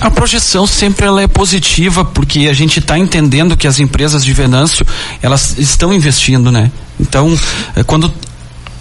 A 0.00 0.10
projeção 0.10 0.66
sempre 0.66 1.06
ela 1.06 1.22
é 1.22 1.26
positiva 1.26 2.04
porque 2.04 2.48
a 2.50 2.54
gente 2.54 2.78
está 2.78 2.98
entendendo 2.98 3.56
que 3.56 3.66
as 3.66 3.78
empresas 3.78 4.24
de 4.24 4.32
Venâncio 4.32 4.86
elas 5.22 5.56
estão 5.58 5.92
investindo, 5.92 6.50
né? 6.50 6.70
Então, 6.98 7.36
eh, 7.76 7.82
quando 7.82 8.12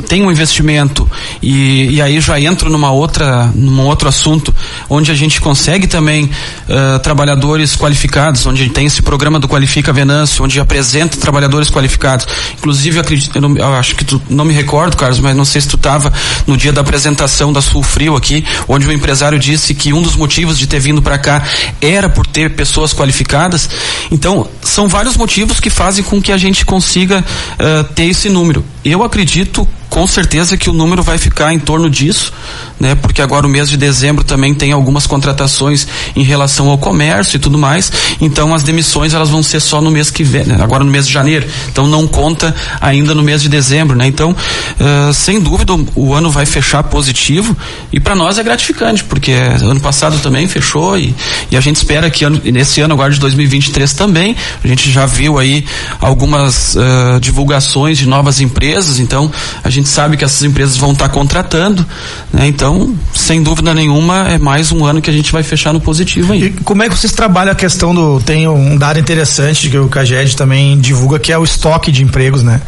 tem 0.07 0.23
um 0.23 0.31
investimento 0.31 1.09
e, 1.41 1.95
e 1.95 2.01
aí 2.01 2.19
já 2.19 2.39
entro 2.39 2.69
numa 2.69 2.91
outra 2.91 3.51
num 3.55 3.85
outro 3.85 4.07
assunto 4.07 4.53
onde 4.89 5.11
a 5.11 5.15
gente 5.15 5.41
consegue 5.41 5.87
também 5.87 6.25
uh, 6.25 6.99
trabalhadores 6.99 7.75
qualificados 7.75 8.45
onde 8.45 8.69
tem 8.69 8.85
esse 8.85 9.01
programa 9.01 9.39
do 9.39 9.47
qualifica 9.47 9.91
Venâncio 9.91 10.43
onde 10.43 10.59
apresenta 10.59 11.17
trabalhadores 11.17 11.69
qualificados. 11.69 12.27
Inclusive 12.57 12.99
acredito, 12.99 13.35
eu, 13.35 13.41
não, 13.41 13.57
eu 13.57 13.73
acho 13.75 13.95
que 13.95 14.05
tu 14.05 14.21
não 14.29 14.45
me 14.45 14.53
recordo 14.53 14.97
Carlos 14.97 15.19
mas 15.19 15.35
não 15.35 15.45
sei 15.45 15.61
se 15.61 15.67
tu 15.67 15.75
estava 15.75 16.11
no 16.45 16.57
dia 16.57 16.71
da 16.71 16.81
apresentação 16.81 17.51
da 17.51 17.61
Sulfrio 17.61 18.15
aqui 18.15 18.45
onde 18.67 18.87
o 18.87 18.91
empresário 18.91 19.39
disse 19.39 19.73
que 19.73 19.93
um 19.93 20.01
dos 20.01 20.15
motivos 20.15 20.57
de 20.57 20.67
ter 20.67 20.79
vindo 20.79 21.01
para 21.01 21.17
cá 21.17 21.43
era 21.81 22.09
por 22.09 22.25
ter 22.27 22.55
pessoas 22.55 22.93
qualificadas. 22.93 23.69
Então 24.11 24.47
são 24.61 24.87
vários 24.87 25.17
motivos 25.17 25.59
que 25.59 25.69
fazem 25.69 26.03
com 26.03 26.21
que 26.21 26.31
a 26.31 26.37
gente 26.37 26.65
consiga 26.65 27.19
uh, 27.23 27.83
ter 27.93 28.05
esse 28.05 28.29
número. 28.29 28.63
Eu 28.83 29.03
acredito 29.03 29.67
com 29.93 30.07
certeza 30.07 30.57
que 30.57 30.71
o 30.71 30.73
número 30.73 31.03
vai 31.03 31.19
ficar 31.19 31.53
em 31.53 31.59
torno 31.59 31.87
disso, 31.87 32.33
né? 32.79 32.95
Porque 32.95 33.21
agora 33.21 33.45
o 33.45 33.49
mês 33.49 33.69
de 33.69 33.77
dezembro 33.77 34.23
também 34.23 34.51
tem 34.51 34.71
algumas 34.71 35.05
contratações 35.05 35.87
em 36.15 36.23
relação 36.23 36.67
ao 36.67 36.79
comércio 36.79 37.37
e 37.37 37.39
tudo 37.39 37.59
mais. 37.59 37.91
Então 38.19 38.55
as 38.55 38.63
demissões 38.63 39.13
elas 39.13 39.29
vão 39.29 39.43
ser 39.43 39.59
só 39.59 39.79
no 39.79 39.91
mês 39.91 40.09
que 40.09 40.23
vem, 40.23 40.45
né? 40.45 40.57
agora 40.59 40.83
no 40.83 40.89
mês 40.89 41.05
de 41.05 41.13
janeiro. 41.13 41.45
Então 41.71 41.85
não 41.85 42.07
conta 42.07 42.55
ainda 42.81 43.13
no 43.13 43.21
mês 43.21 43.43
de 43.43 43.47
dezembro, 43.47 43.95
né? 43.95 44.07
Então, 44.07 44.31
uh, 44.31 45.13
sem 45.13 45.39
dúvida 45.39 45.73
o 45.93 46.11
ano 46.15 46.31
vai 46.31 46.47
fechar 46.47 46.81
positivo 46.81 47.55
e 47.91 47.99
para 47.99 48.15
nós 48.15 48.39
é 48.39 48.43
gratificante, 48.43 49.03
porque 49.03 49.31
ano 49.31 49.79
passado 49.79 50.17
também 50.23 50.47
fechou 50.47 50.97
e, 50.97 51.13
e 51.51 51.55
a 51.55 51.61
gente 51.61 51.75
espera 51.75 52.09
que 52.09 52.25
ano, 52.25 52.41
nesse 52.45 52.81
ano 52.81 52.95
agora 52.95 53.13
de 53.13 53.19
2023 53.19 53.93
também, 53.93 54.35
a 54.63 54.67
gente 54.67 54.91
já 54.91 55.05
viu 55.05 55.37
aí 55.37 55.63
algumas 56.01 56.73
uh, 56.73 57.19
divulgações 57.21 57.99
de 57.99 58.07
novas 58.07 58.41
empresas, 58.41 58.97
então 58.97 59.31
a 59.63 59.69
gente 59.69 59.82
gente 59.83 59.89
sabe 59.89 60.15
que 60.15 60.23
essas 60.23 60.41
empresas 60.43 60.77
vão 60.77 60.93
estar 60.93 61.09
tá 61.09 61.13
contratando, 61.13 61.85
né? 62.31 62.47
Então, 62.47 62.95
sem 63.13 63.43
dúvida 63.43 63.73
nenhuma, 63.73 64.29
é 64.29 64.37
mais 64.37 64.71
um 64.71 64.85
ano 64.85 65.01
que 65.01 65.09
a 65.09 65.13
gente 65.13 65.31
vai 65.31 65.43
fechar 65.43 65.73
no 65.73 65.81
positivo 65.81 66.31
aí. 66.31 66.45
E 66.45 66.49
como 66.51 66.81
é 66.81 66.89
que 66.89 66.97
vocês 66.97 67.11
trabalham 67.11 67.51
a 67.51 67.55
questão 67.55 67.93
do. 67.93 68.21
Tem 68.21 68.47
um 68.47 68.77
dado 68.77 68.97
interessante 68.97 69.69
que 69.69 69.77
o 69.77 69.89
Caged 69.89 70.37
também 70.37 70.79
divulga, 70.79 71.19
que 71.19 71.31
é 71.31 71.37
o 71.37 71.43
estoque 71.43 71.91
de 71.91 72.01
empregos, 72.01 72.41
né? 72.41 72.61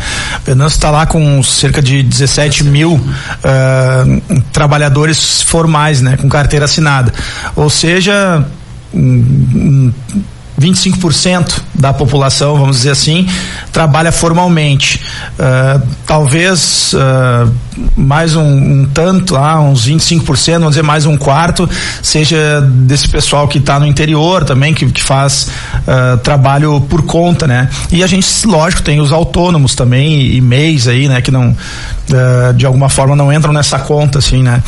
Venâncio 0.45 0.75
está 0.75 0.91
lá 0.91 1.05
com 1.05 1.41
cerca 1.41 1.81
de 1.81 2.03
17 2.03 2.65
mil 2.65 2.93
uh, 2.93 4.41
trabalhadores 4.51 5.41
formais, 5.41 6.01
né? 6.01 6.17
Com 6.17 6.27
carteira 6.27 6.65
assinada. 6.65 7.13
Ou 7.55 7.69
seja. 7.69 8.45
Um, 8.93 9.91
25% 10.59 11.61
da 11.73 11.93
população, 11.93 12.57
vamos 12.57 12.77
dizer 12.77 12.91
assim, 12.91 13.27
trabalha 13.71 14.11
formalmente. 14.11 15.01
Uh, 15.33 15.85
talvez 16.05 16.93
uh, 16.93 17.51
mais 17.95 18.35
um, 18.35 18.43
um, 18.43 18.89
tanto, 18.93 19.33
lá, 19.33 19.59
uns 19.59 19.87
25%, 19.87 20.53
vamos 20.53 20.69
dizer 20.69 20.83
mais 20.83 21.05
um 21.05 21.17
quarto, 21.17 21.69
seja 22.01 22.61
desse 22.61 23.07
pessoal 23.09 23.47
que 23.47 23.57
está 23.57 23.79
no 23.79 23.85
interior 23.85 24.43
também, 24.43 24.73
que, 24.73 24.85
que 24.87 25.03
faz 25.03 25.49
uh, 25.79 26.17
trabalho 26.17 26.81
por 26.81 27.03
conta, 27.03 27.47
né? 27.47 27.69
E 27.91 28.03
a 28.03 28.07
gente, 28.07 28.45
lógico, 28.45 28.81
tem 28.81 28.99
os 28.99 29.11
autônomos 29.11 29.75
também 29.75 30.21
e, 30.21 30.37
e 30.37 30.41
MEIs 30.41 30.87
aí, 30.87 31.07
né? 31.07 31.21
Que 31.21 31.31
não, 31.31 31.55
de 32.55 32.65
alguma 32.65 32.89
forma 32.89 33.15
não 33.15 33.31
entram 33.33 33.51
nessa 33.51 33.79
conta, 33.79 34.19
assim, 34.19 34.43
né? 34.43 34.61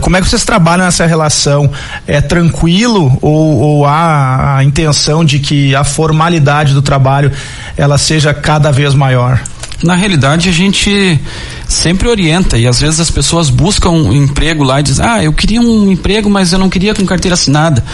como 0.00 0.16
é 0.16 0.20
que 0.20 0.28
vocês 0.28 0.44
trabalham 0.44 0.86
essa 0.86 1.06
relação? 1.06 1.70
É 2.06 2.20
tranquilo 2.20 3.18
ou, 3.20 3.58
ou 3.58 3.86
há 3.86 4.56
a 4.56 4.64
intenção 4.64 5.24
de 5.24 5.38
que 5.38 5.74
a 5.74 5.84
formalidade 5.84 6.72
do 6.72 6.82
trabalho 6.82 7.30
ela 7.76 7.98
seja 7.98 8.32
cada 8.32 8.70
vez 8.70 8.94
maior? 8.94 9.40
Na 9.82 9.94
realidade, 9.94 10.48
a 10.48 10.52
gente 10.52 11.20
sempre 11.68 12.08
orienta 12.08 12.58
e 12.58 12.66
às 12.66 12.80
vezes 12.80 12.98
as 12.98 13.10
pessoas 13.10 13.48
buscam 13.48 13.90
um 13.90 14.12
emprego 14.12 14.64
lá 14.64 14.80
e 14.80 14.82
dizem, 14.82 15.04
ah, 15.06 15.22
eu 15.22 15.32
queria 15.32 15.60
um 15.60 15.92
emprego, 15.92 16.28
mas 16.28 16.52
eu 16.52 16.58
não 16.58 16.68
queria 16.68 16.94
com 16.94 17.06
carteira 17.06 17.34
assinada. 17.34 17.84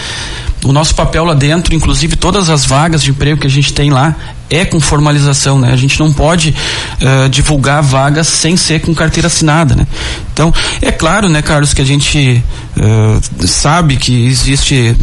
O 0.64 0.72
nosso 0.72 0.94
papel 0.94 1.24
lá 1.24 1.34
dentro, 1.34 1.74
inclusive 1.74 2.16
todas 2.16 2.48
as 2.48 2.64
vagas 2.64 3.02
de 3.02 3.10
emprego 3.10 3.40
que 3.40 3.46
a 3.46 3.50
gente 3.50 3.74
tem 3.74 3.90
lá, 3.90 4.16
é 4.48 4.64
com 4.64 4.80
formalização, 4.80 5.58
né? 5.58 5.72
A 5.72 5.76
gente 5.76 6.00
não 6.00 6.10
pode 6.10 6.54
uh, 7.02 7.28
divulgar 7.28 7.82
vagas 7.82 8.28
sem 8.28 8.56
ser 8.56 8.80
com 8.80 8.94
carteira 8.94 9.26
assinada, 9.26 9.74
né? 9.74 9.86
Então, 10.32 10.54
é 10.80 10.90
claro, 10.90 11.28
né, 11.28 11.42
Carlos, 11.42 11.74
que 11.74 11.82
a 11.82 11.84
gente 11.84 12.42
uh, 12.78 13.46
sabe 13.46 13.96
que 13.96 14.26
existe 14.26 14.96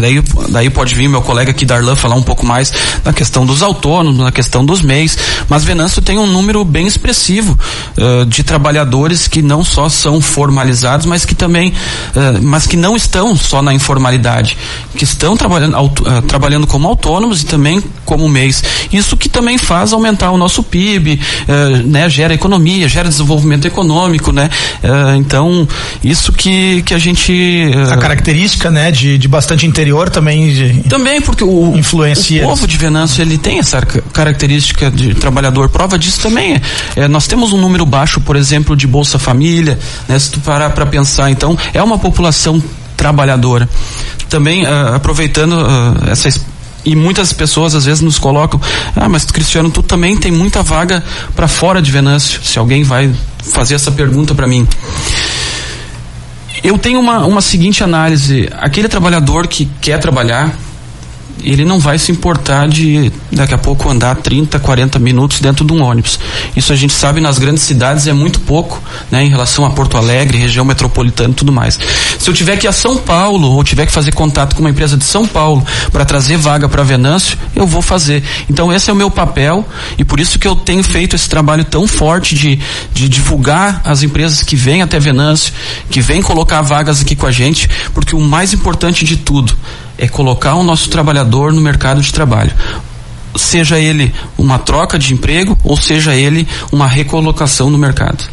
Daí, 0.00 0.22
daí 0.48 0.70
pode 0.70 0.94
vir 0.94 1.08
meu 1.08 1.20
colega 1.20 1.50
aqui, 1.50 1.64
Darlan, 1.64 1.94
falar 1.94 2.16
um 2.16 2.22
pouco 2.22 2.44
mais 2.44 2.72
da 3.04 3.12
questão 3.12 3.44
dos 3.44 3.62
autônomos, 3.62 4.18
na 4.18 4.32
questão 4.32 4.64
dos 4.64 4.80
MEIs. 4.80 5.16
Mas 5.48 5.64
Venâncio 5.64 6.00
tem 6.00 6.18
um 6.18 6.26
número 6.26 6.64
bem 6.64 6.86
expressivo 6.86 7.58
uh, 7.96 8.24
de 8.26 8.42
trabalhadores 8.42 9.28
que 9.28 9.42
não 9.42 9.64
só 9.64 9.88
são 9.88 10.20
formalizados, 10.20 11.06
mas 11.06 11.24
que 11.24 11.34
também, 11.34 11.70
uh, 11.70 12.42
mas 12.42 12.66
que 12.66 12.76
não 12.76 12.96
estão 12.96 13.36
só 13.36 13.62
na 13.62 13.74
informalidade, 13.74 14.56
que 14.96 15.04
estão 15.04 15.36
trabalhando, 15.36 15.76
uh, 15.78 16.22
trabalhando 16.22 16.66
como 16.66 16.88
autônomos 16.88 17.42
e 17.42 17.46
também 17.46 17.82
como 18.04 18.28
MEIs. 18.28 18.64
Isso 18.92 19.16
que 19.16 19.28
também 19.28 19.58
faz 19.58 19.92
aumentar 19.92 20.30
o 20.30 20.38
nosso 20.38 20.62
PIB, 20.62 21.20
né? 21.84 22.08
Gera 22.08 22.32
economia, 22.32 22.88
gera 22.88 23.08
desenvolvimento 23.08 23.66
econômico, 23.66 24.32
né? 24.32 24.48
então, 25.18 25.68
isso 26.02 26.32
que, 26.32 26.82
que 26.82 26.94
a 26.94 26.98
gente. 26.98 27.70
a 27.92 27.96
característica, 27.96 28.70
né, 28.70 28.90
de, 28.90 29.18
de 29.18 29.28
bastante 29.28 29.57
interior 29.66 30.10
também 30.10 30.52
de 30.52 30.82
também 30.88 31.20
porque 31.20 31.44
o 31.44 31.76
influencia. 31.76 32.44
o 32.44 32.48
povo 32.48 32.66
de 32.66 32.76
Venâncio 32.76 33.22
ele 33.22 33.38
tem 33.38 33.58
essa 33.58 33.80
característica 34.12 34.90
de 34.90 35.14
trabalhador. 35.14 35.68
Prova 35.68 35.98
disso 35.98 36.20
também 36.20 36.54
é, 36.54 37.02
é 37.02 37.08
nós 37.08 37.26
temos 37.26 37.52
um 37.52 37.58
número 37.58 37.84
baixo 37.86 38.20
por 38.20 38.36
exemplo 38.36 38.76
de 38.76 38.86
bolsa 38.86 39.18
família 39.18 39.78
né? 40.08 40.18
Se 40.18 40.30
tu 40.30 40.40
parar 40.40 40.70
para 40.70 40.86
pensar 40.86 41.30
então 41.30 41.56
é 41.72 41.82
uma 41.82 41.98
população 41.98 42.62
trabalhadora. 42.96 43.68
Também 44.28 44.64
uh, 44.64 44.94
aproveitando 44.94 45.52
uh, 45.52 46.10
essa 46.10 46.28
e 46.84 46.94
muitas 46.94 47.32
pessoas 47.32 47.74
às 47.74 47.84
vezes 47.84 48.00
nos 48.00 48.18
colocam 48.18 48.60
ah 48.96 49.08
mas 49.08 49.24
Cristiano 49.24 49.70
tu 49.70 49.82
também 49.82 50.16
tem 50.16 50.30
muita 50.30 50.62
vaga 50.62 51.02
para 51.34 51.48
fora 51.48 51.82
de 51.82 51.90
Venâncio. 51.90 52.40
Se 52.42 52.58
alguém 52.58 52.82
vai 52.82 53.12
fazer 53.42 53.74
essa 53.74 53.90
pergunta 53.90 54.34
para 54.34 54.46
mim 54.46 54.66
eu 56.62 56.78
tenho 56.78 57.00
uma, 57.00 57.24
uma 57.26 57.40
seguinte 57.40 57.82
análise: 57.82 58.48
aquele 58.58 58.88
trabalhador 58.88 59.46
que 59.46 59.68
quer 59.80 59.98
trabalhar, 59.98 60.54
ele 61.42 61.64
não 61.64 61.78
vai 61.78 61.98
se 61.98 62.10
importar 62.12 62.68
de 62.68 63.12
daqui 63.32 63.54
a 63.54 63.58
pouco 63.58 63.88
andar 63.88 64.16
30, 64.16 64.58
40 64.58 64.98
minutos 64.98 65.40
dentro 65.40 65.64
de 65.64 65.72
um 65.72 65.82
ônibus. 65.82 66.18
Isso 66.56 66.72
a 66.72 66.76
gente 66.76 66.92
sabe 66.92 67.20
nas 67.20 67.38
grandes 67.38 67.62
cidades 67.62 68.06
é 68.06 68.12
muito 68.12 68.40
pouco, 68.40 68.82
né, 69.10 69.24
em 69.24 69.28
relação 69.28 69.64
a 69.64 69.70
Porto 69.70 69.96
Alegre, 69.96 70.38
região 70.38 70.64
metropolitana 70.64 71.30
e 71.30 71.34
tudo 71.34 71.52
mais. 71.52 71.78
Se 72.18 72.28
eu 72.28 72.34
tiver 72.34 72.56
que 72.56 72.66
ir 72.66 72.68
a 72.68 72.72
São 72.72 72.96
Paulo 72.96 73.52
ou 73.52 73.64
tiver 73.64 73.86
que 73.86 73.92
fazer 73.92 74.12
contato 74.12 74.54
com 74.54 74.60
uma 74.60 74.70
empresa 74.70 74.96
de 74.96 75.04
São 75.04 75.26
Paulo 75.26 75.64
para 75.92 76.04
trazer 76.04 76.36
vaga 76.36 76.68
para 76.68 76.82
Venâncio, 76.82 77.38
eu 77.54 77.66
vou 77.66 77.82
fazer. 77.82 78.22
Então 78.48 78.72
esse 78.72 78.90
é 78.90 78.92
o 78.92 78.96
meu 78.96 79.10
papel 79.10 79.66
e 79.96 80.04
por 80.04 80.20
isso 80.20 80.38
que 80.38 80.46
eu 80.46 80.56
tenho 80.56 80.82
feito 80.82 81.16
esse 81.16 81.28
trabalho 81.28 81.64
tão 81.64 81.86
forte 81.86 82.34
de, 82.34 82.58
de 82.92 83.08
divulgar 83.08 83.80
as 83.84 84.02
empresas 84.02 84.42
que 84.42 84.56
vêm 84.56 84.82
até 84.82 84.98
Venâncio, 84.98 85.52
que 85.90 86.00
vêm 86.00 86.22
colocar 86.22 86.62
vagas 86.62 87.00
aqui 87.00 87.14
com 87.14 87.26
a 87.26 87.32
gente, 87.32 87.68
porque 87.94 88.14
o 88.14 88.20
mais 88.20 88.52
importante 88.52 89.04
de 89.04 89.16
tudo 89.16 89.56
é 89.98 90.08
colocar 90.08 90.54
o 90.54 90.62
nosso 90.62 90.88
trabalhador 90.88 91.52
no 91.52 91.60
mercado 91.60 92.00
de 92.00 92.12
trabalho 92.12 92.52
seja 93.36 93.78
ele 93.78 94.12
uma 94.36 94.58
troca 94.58 94.98
de 94.98 95.14
emprego 95.14 95.56
ou 95.62 95.76
seja 95.76 96.14
ele 96.14 96.46
uma 96.72 96.86
recolocação 96.86 97.70
no 97.70 97.78
mercado. 97.78 98.24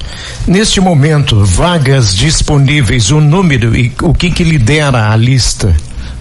Neste 0.47 0.79
momento, 0.79 1.43
vagas 1.43 2.15
disponíveis, 2.15 3.11
o 3.11 3.21
número 3.21 3.75
e 3.75 3.93
o 4.01 4.13
que 4.13 4.31
que 4.31 4.43
lidera 4.43 5.11
a 5.11 5.15
lista? 5.15 5.75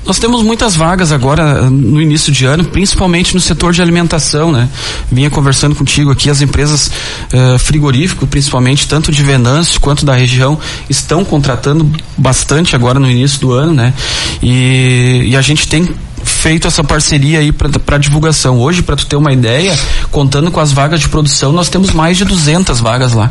Nós 0.06 0.18
temos 0.18 0.42
muitas 0.42 0.76
vagas 0.76 1.12
agora 1.12 1.62
no 1.70 2.00
início 2.00 2.30
de 2.30 2.44
ano, 2.44 2.64
principalmente 2.64 3.34
no 3.34 3.40
setor 3.40 3.72
de 3.72 3.80
alimentação, 3.80 4.52
né? 4.52 4.68
Vinha 5.10 5.30
conversando 5.30 5.74
contigo 5.74 6.10
aqui, 6.10 6.28
as 6.28 6.42
empresas 6.42 6.90
uh, 7.32 7.58
frigorífico, 7.58 8.26
principalmente 8.26 8.86
tanto 8.86 9.10
de 9.10 9.22
Venâncio 9.22 9.80
quanto 9.80 10.04
da 10.04 10.14
região, 10.14 10.58
estão 10.90 11.24
contratando 11.24 11.90
bastante 12.18 12.76
agora 12.76 13.00
no 13.00 13.10
início 13.10 13.40
do 13.40 13.52
ano, 13.52 13.72
né? 13.72 13.94
E, 14.42 15.22
e 15.28 15.36
a 15.36 15.40
gente 15.40 15.66
tem 15.66 15.88
feito 16.22 16.66
essa 16.66 16.84
parceria 16.84 17.38
aí 17.38 17.50
para 17.52 17.96
divulgação. 17.96 18.58
Hoje, 18.60 18.82
para 18.82 18.96
tu 18.96 19.06
ter 19.06 19.16
uma 19.16 19.32
ideia, 19.32 19.78
contando 20.10 20.50
com 20.50 20.60
as 20.60 20.72
vagas 20.72 21.00
de 21.00 21.08
produção, 21.08 21.50
nós 21.52 21.70
temos 21.70 21.92
mais 21.92 22.18
de 22.18 22.24
200 22.26 22.80
vagas 22.80 23.14
lá 23.14 23.30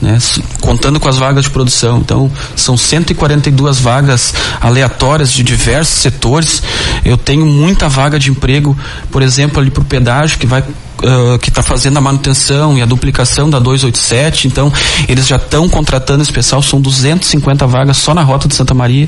né, 0.00 0.18
contando 0.60 1.00
com 1.00 1.08
as 1.08 1.16
vagas 1.16 1.44
de 1.44 1.50
produção. 1.50 1.98
Então, 1.98 2.30
são 2.54 2.76
142 2.76 3.78
vagas 3.78 4.34
aleatórias 4.60 5.32
de 5.32 5.42
diversos 5.42 5.98
setores. 5.98 6.62
Eu 7.04 7.16
tenho 7.16 7.46
muita 7.46 7.88
vaga 7.88 8.18
de 8.18 8.30
emprego, 8.30 8.76
por 9.10 9.22
exemplo, 9.22 9.60
ali 9.60 9.70
para 9.70 9.82
o 9.82 9.84
pedágio, 9.84 10.38
que 10.38 10.46
vai 10.46 10.62
Uh, 10.96 11.38
que 11.40 11.50
está 11.50 11.62
fazendo 11.62 11.98
a 11.98 12.00
manutenção 12.00 12.78
e 12.78 12.80
a 12.80 12.86
duplicação 12.86 13.50
da 13.50 13.58
287, 13.58 14.48
então 14.48 14.72
eles 15.06 15.26
já 15.26 15.36
estão 15.36 15.68
contratando 15.68 16.22
esse 16.22 16.32
pessoal, 16.32 16.62
são 16.62 16.80
250 16.80 17.66
vagas 17.66 17.98
só 17.98 18.14
na 18.14 18.22
rota 18.22 18.48
de 18.48 18.54
Santa 18.54 18.72
Maria. 18.72 19.06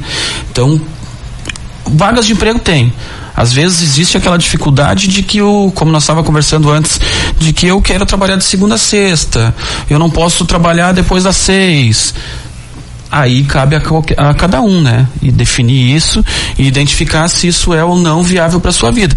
Então, 0.53 0.79
vagas 1.87 2.27
de 2.27 2.35
emprego 2.35 2.59
tem. 2.59 2.93
Às 3.39 3.53
vezes 3.53 3.83
existe 3.83 4.17
aquela 4.17 4.37
dificuldade 4.37 5.07
de 5.07 5.23
que 5.23 5.41
o, 5.41 5.71
como 5.73 5.93
nós 5.93 6.03
estava 6.03 6.25
conversando 6.25 6.73
antes, 6.73 7.01
de 7.39 7.53
que 7.53 7.69
eu 7.69 7.81
quero 7.81 8.05
trabalhar 8.05 8.35
de 8.35 8.43
segunda 8.43 8.75
a 8.75 8.79
sexta, 8.79 9.55
eu 9.89 9.97
não 9.97 10.11
posso 10.11 10.45
trabalhar 10.45 10.91
depois 10.91 11.23
das 11.23 11.37
seis 11.37 12.13
aí 13.11 13.45
cabe 13.45 13.77
a, 13.77 13.81
a, 14.17 14.35
cada 14.35 14.61
um, 14.61 14.83
né? 14.83 15.07
E 15.23 15.31
definir 15.31 15.95
isso 15.95 16.23
e 16.59 16.67
identificar 16.67 17.29
se 17.29 17.47
isso 17.47 17.73
é 17.73 17.85
ou 17.85 17.97
não 17.97 18.25
viável 18.25 18.61
para 18.61 18.73
sua 18.73 18.91
vida. 18.91 19.15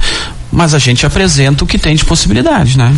Mas 0.51 0.75
a 0.75 0.80
gente 0.80 1.04
apresenta 1.04 1.63
o 1.63 1.68
que 1.68 1.80
tem 1.80 1.96
de 1.96 2.06
possibilidade, 2.06 2.78
né? 2.78 2.96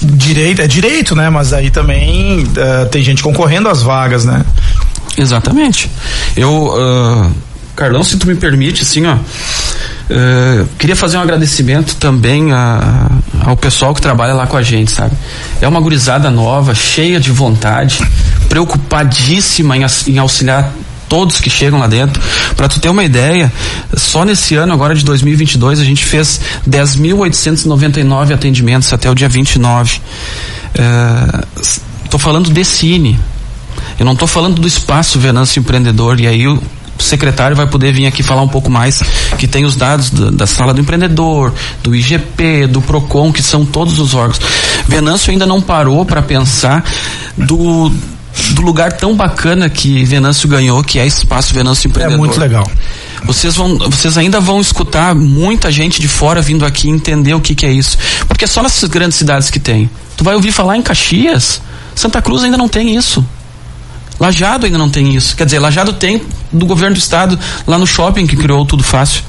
Direito, 0.00 0.62
é 0.62 0.68
direito, 0.68 1.16
né? 1.16 1.28
Mas 1.30 1.52
aí 1.52 1.68
também 1.68 2.44
uh, 2.44 2.88
tem 2.92 3.02
gente 3.02 3.24
concorrendo 3.24 3.68
às 3.68 3.82
vagas, 3.82 4.24
né? 4.24 4.44
Exatamente. 5.18 5.90
Eu, 6.36 6.68
uh, 6.68 7.30
Carlão, 7.74 8.04
se 8.04 8.16
tu 8.16 8.26
me 8.26 8.36
permite, 8.36 8.82
assim, 8.82 9.04
ó. 9.04 9.16
Uh, 10.10 10.66
queria 10.78 10.96
fazer 10.96 11.16
um 11.16 11.20
agradecimento 11.20 11.96
também 11.96 12.52
a, 12.52 13.10
ao 13.44 13.56
pessoal 13.56 13.94
que 13.94 14.00
trabalha 14.00 14.34
lá 14.34 14.46
com 14.46 14.56
a 14.56 14.62
gente, 14.62 14.90
sabe? 14.90 15.14
É 15.60 15.68
uma 15.68 15.80
gurizada 15.80 16.30
nova, 16.30 16.74
cheia 16.74 17.18
de 17.18 17.30
vontade, 17.30 18.00
preocupadíssima 18.48 19.76
em, 19.76 19.84
em 20.08 20.18
auxiliar 20.18 20.72
todos 21.08 21.40
que 21.40 21.50
chegam 21.50 21.78
lá 21.78 21.86
dentro. 21.86 22.22
Para 22.56 22.68
tu 22.68 22.80
ter 22.80 22.88
uma 22.88 23.04
ideia, 23.04 23.52
só 23.94 24.24
nesse 24.24 24.54
ano 24.54 24.72
agora 24.72 24.94
de 24.94 25.04
2022 25.04 25.78
a 25.78 25.84
gente 25.84 26.04
fez 26.04 26.40
10.899 26.66 28.32
atendimentos 28.32 28.90
até 28.94 29.10
o 29.10 29.14
dia 29.14 29.28
29. 29.28 30.00
Estou 32.02 32.18
uh, 32.18 32.18
falando 32.18 32.50
de 32.50 32.64
Cine. 32.64 33.20
Eu 33.98 34.06
não 34.06 34.14
estou 34.14 34.26
falando 34.26 34.60
do 34.60 34.66
espaço 34.66 35.18
Venâncio 35.18 35.60
Empreendedor 35.60 36.18
e 36.18 36.26
aí 36.26 36.48
o 36.48 36.62
secretário 37.04 37.56
vai 37.56 37.66
poder 37.66 37.92
vir 37.92 38.06
aqui 38.06 38.22
falar 38.22 38.42
um 38.42 38.48
pouco 38.48 38.70
mais, 38.70 39.02
que 39.38 39.46
tem 39.46 39.64
os 39.64 39.76
dados 39.76 40.10
da, 40.10 40.30
da 40.30 40.46
sala 40.46 40.72
do 40.72 40.80
empreendedor, 40.80 41.52
do 41.82 41.94
IGP, 41.94 42.66
do 42.66 42.80
PROCON, 42.80 43.32
que 43.32 43.42
são 43.42 43.64
todos 43.64 43.98
os 43.98 44.14
órgãos. 44.14 44.40
Venâncio 44.86 45.30
ainda 45.30 45.46
não 45.46 45.60
parou 45.60 46.04
para 46.04 46.22
pensar 46.22 46.84
do 47.36 47.92
do 48.54 48.62
lugar 48.62 48.92
tão 48.92 49.14
bacana 49.14 49.68
que 49.68 50.04
Venâncio 50.04 50.48
ganhou, 50.48 50.82
que 50.82 50.98
é 50.98 51.06
Espaço 51.06 51.52
Venâncio 51.54 51.88
Empreendedor. 51.88 52.16
É 52.16 52.18
muito 52.18 52.40
legal. 52.40 52.68
Vocês 53.24 53.54
vão, 53.54 53.78
vocês 53.78 54.18
ainda 54.18 54.40
vão 54.40 54.60
escutar 54.60 55.14
muita 55.14 55.70
gente 55.70 56.00
de 56.00 56.08
fora 56.08 56.40
vindo 56.40 56.64
aqui 56.64 56.88
entender 56.88 57.34
o 57.34 57.40
que, 57.40 57.54
que 57.54 57.64
é 57.66 57.70
isso, 57.70 57.96
porque 58.26 58.44
é 58.44 58.48
só 58.48 58.62
nessas 58.62 58.88
grandes 58.88 59.16
cidades 59.16 59.50
que 59.50 59.60
tem. 59.60 59.88
Tu 60.16 60.24
vai 60.24 60.34
ouvir 60.34 60.50
falar 60.50 60.76
em 60.76 60.82
Caxias, 60.82 61.60
Santa 61.94 62.20
Cruz 62.20 62.42
ainda 62.42 62.56
não 62.56 62.68
tem 62.68 62.96
isso. 62.96 63.24
Lajado 64.22 64.66
ainda 64.66 64.78
não 64.78 64.88
tem 64.88 65.16
isso. 65.16 65.34
Quer 65.34 65.44
dizer, 65.46 65.58
Lajado 65.58 65.94
tem 65.94 66.22
do 66.52 66.64
governo 66.64 66.94
do 66.94 66.98
estado 67.00 67.36
lá 67.66 67.76
no 67.76 67.84
shopping 67.84 68.24
que 68.24 68.36
criou 68.36 68.64
tudo 68.64 68.84
fácil. 68.84 69.20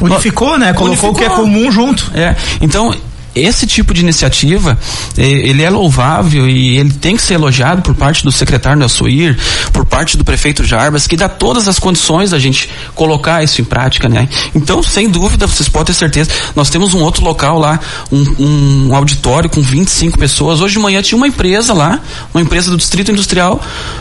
Unificou, 0.00 0.58
né? 0.58 0.72
Colocou 0.72 1.10
o 1.10 1.14
que 1.14 1.22
é 1.22 1.28
comum 1.28 1.70
junto. 1.70 2.10
É. 2.12 2.34
Então, 2.60 2.92
esse 3.34 3.66
tipo 3.66 3.94
de 3.94 4.00
iniciativa 4.00 4.78
ele 5.16 5.62
é 5.62 5.70
louvável 5.70 6.48
e 6.48 6.78
ele 6.78 6.92
tem 6.92 7.16
que 7.16 7.22
ser 7.22 7.34
elogiado 7.34 7.82
por 7.82 7.94
parte 7.94 8.24
do 8.24 8.32
secretário 8.32 8.78
Nelson 8.78 9.08
Ir, 9.08 9.38
por 9.72 9.84
parte 9.84 10.16
do 10.16 10.24
prefeito 10.24 10.64
Jarbas, 10.64 11.06
que 11.06 11.16
dá 11.16 11.28
todas 11.28 11.68
as 11.68 11.78
condições 11.78 12.30
da 12.30 12.38
gente 12.38 12.68
colocar 12.94 13.42
isso 13.42 13.60
em 13.60 13.64
prática, 13.64 14.08
né? 14.08 14.28
Então, 14.54 14.82
sem 14.82 15.08
dúvida, 15.08 15.46
vocês 15.46 15.68
podem 15.68 15.92
ter 15.92 15.98
certeza, 15.98 16.30
nós 16.54 16.70
temos 16.70 16.94
um 16.94 17.00
outro 17.00 17.24
local 17.24 17.58
lá, 17.58 17.78
um, 18.10 18.88
um 18.88 18.94
auditório 18.94 19.48
com 19.48 19.62
25 19.62 20.18
pessoas. 20.18 20.60
Hoje 20.60 20.74
de 20.74 20.80
manhã 20.80 21.02
tinha 21.02 21.16
uma 21.16 21.26
empresa 21.26 21.72
lá, 21.72 22.00
uma 22.34 22.40
empresa 22.42 22.70
do 22.70 22.76
Distrito 22.76 23.10
Industrial, 23.10 23.60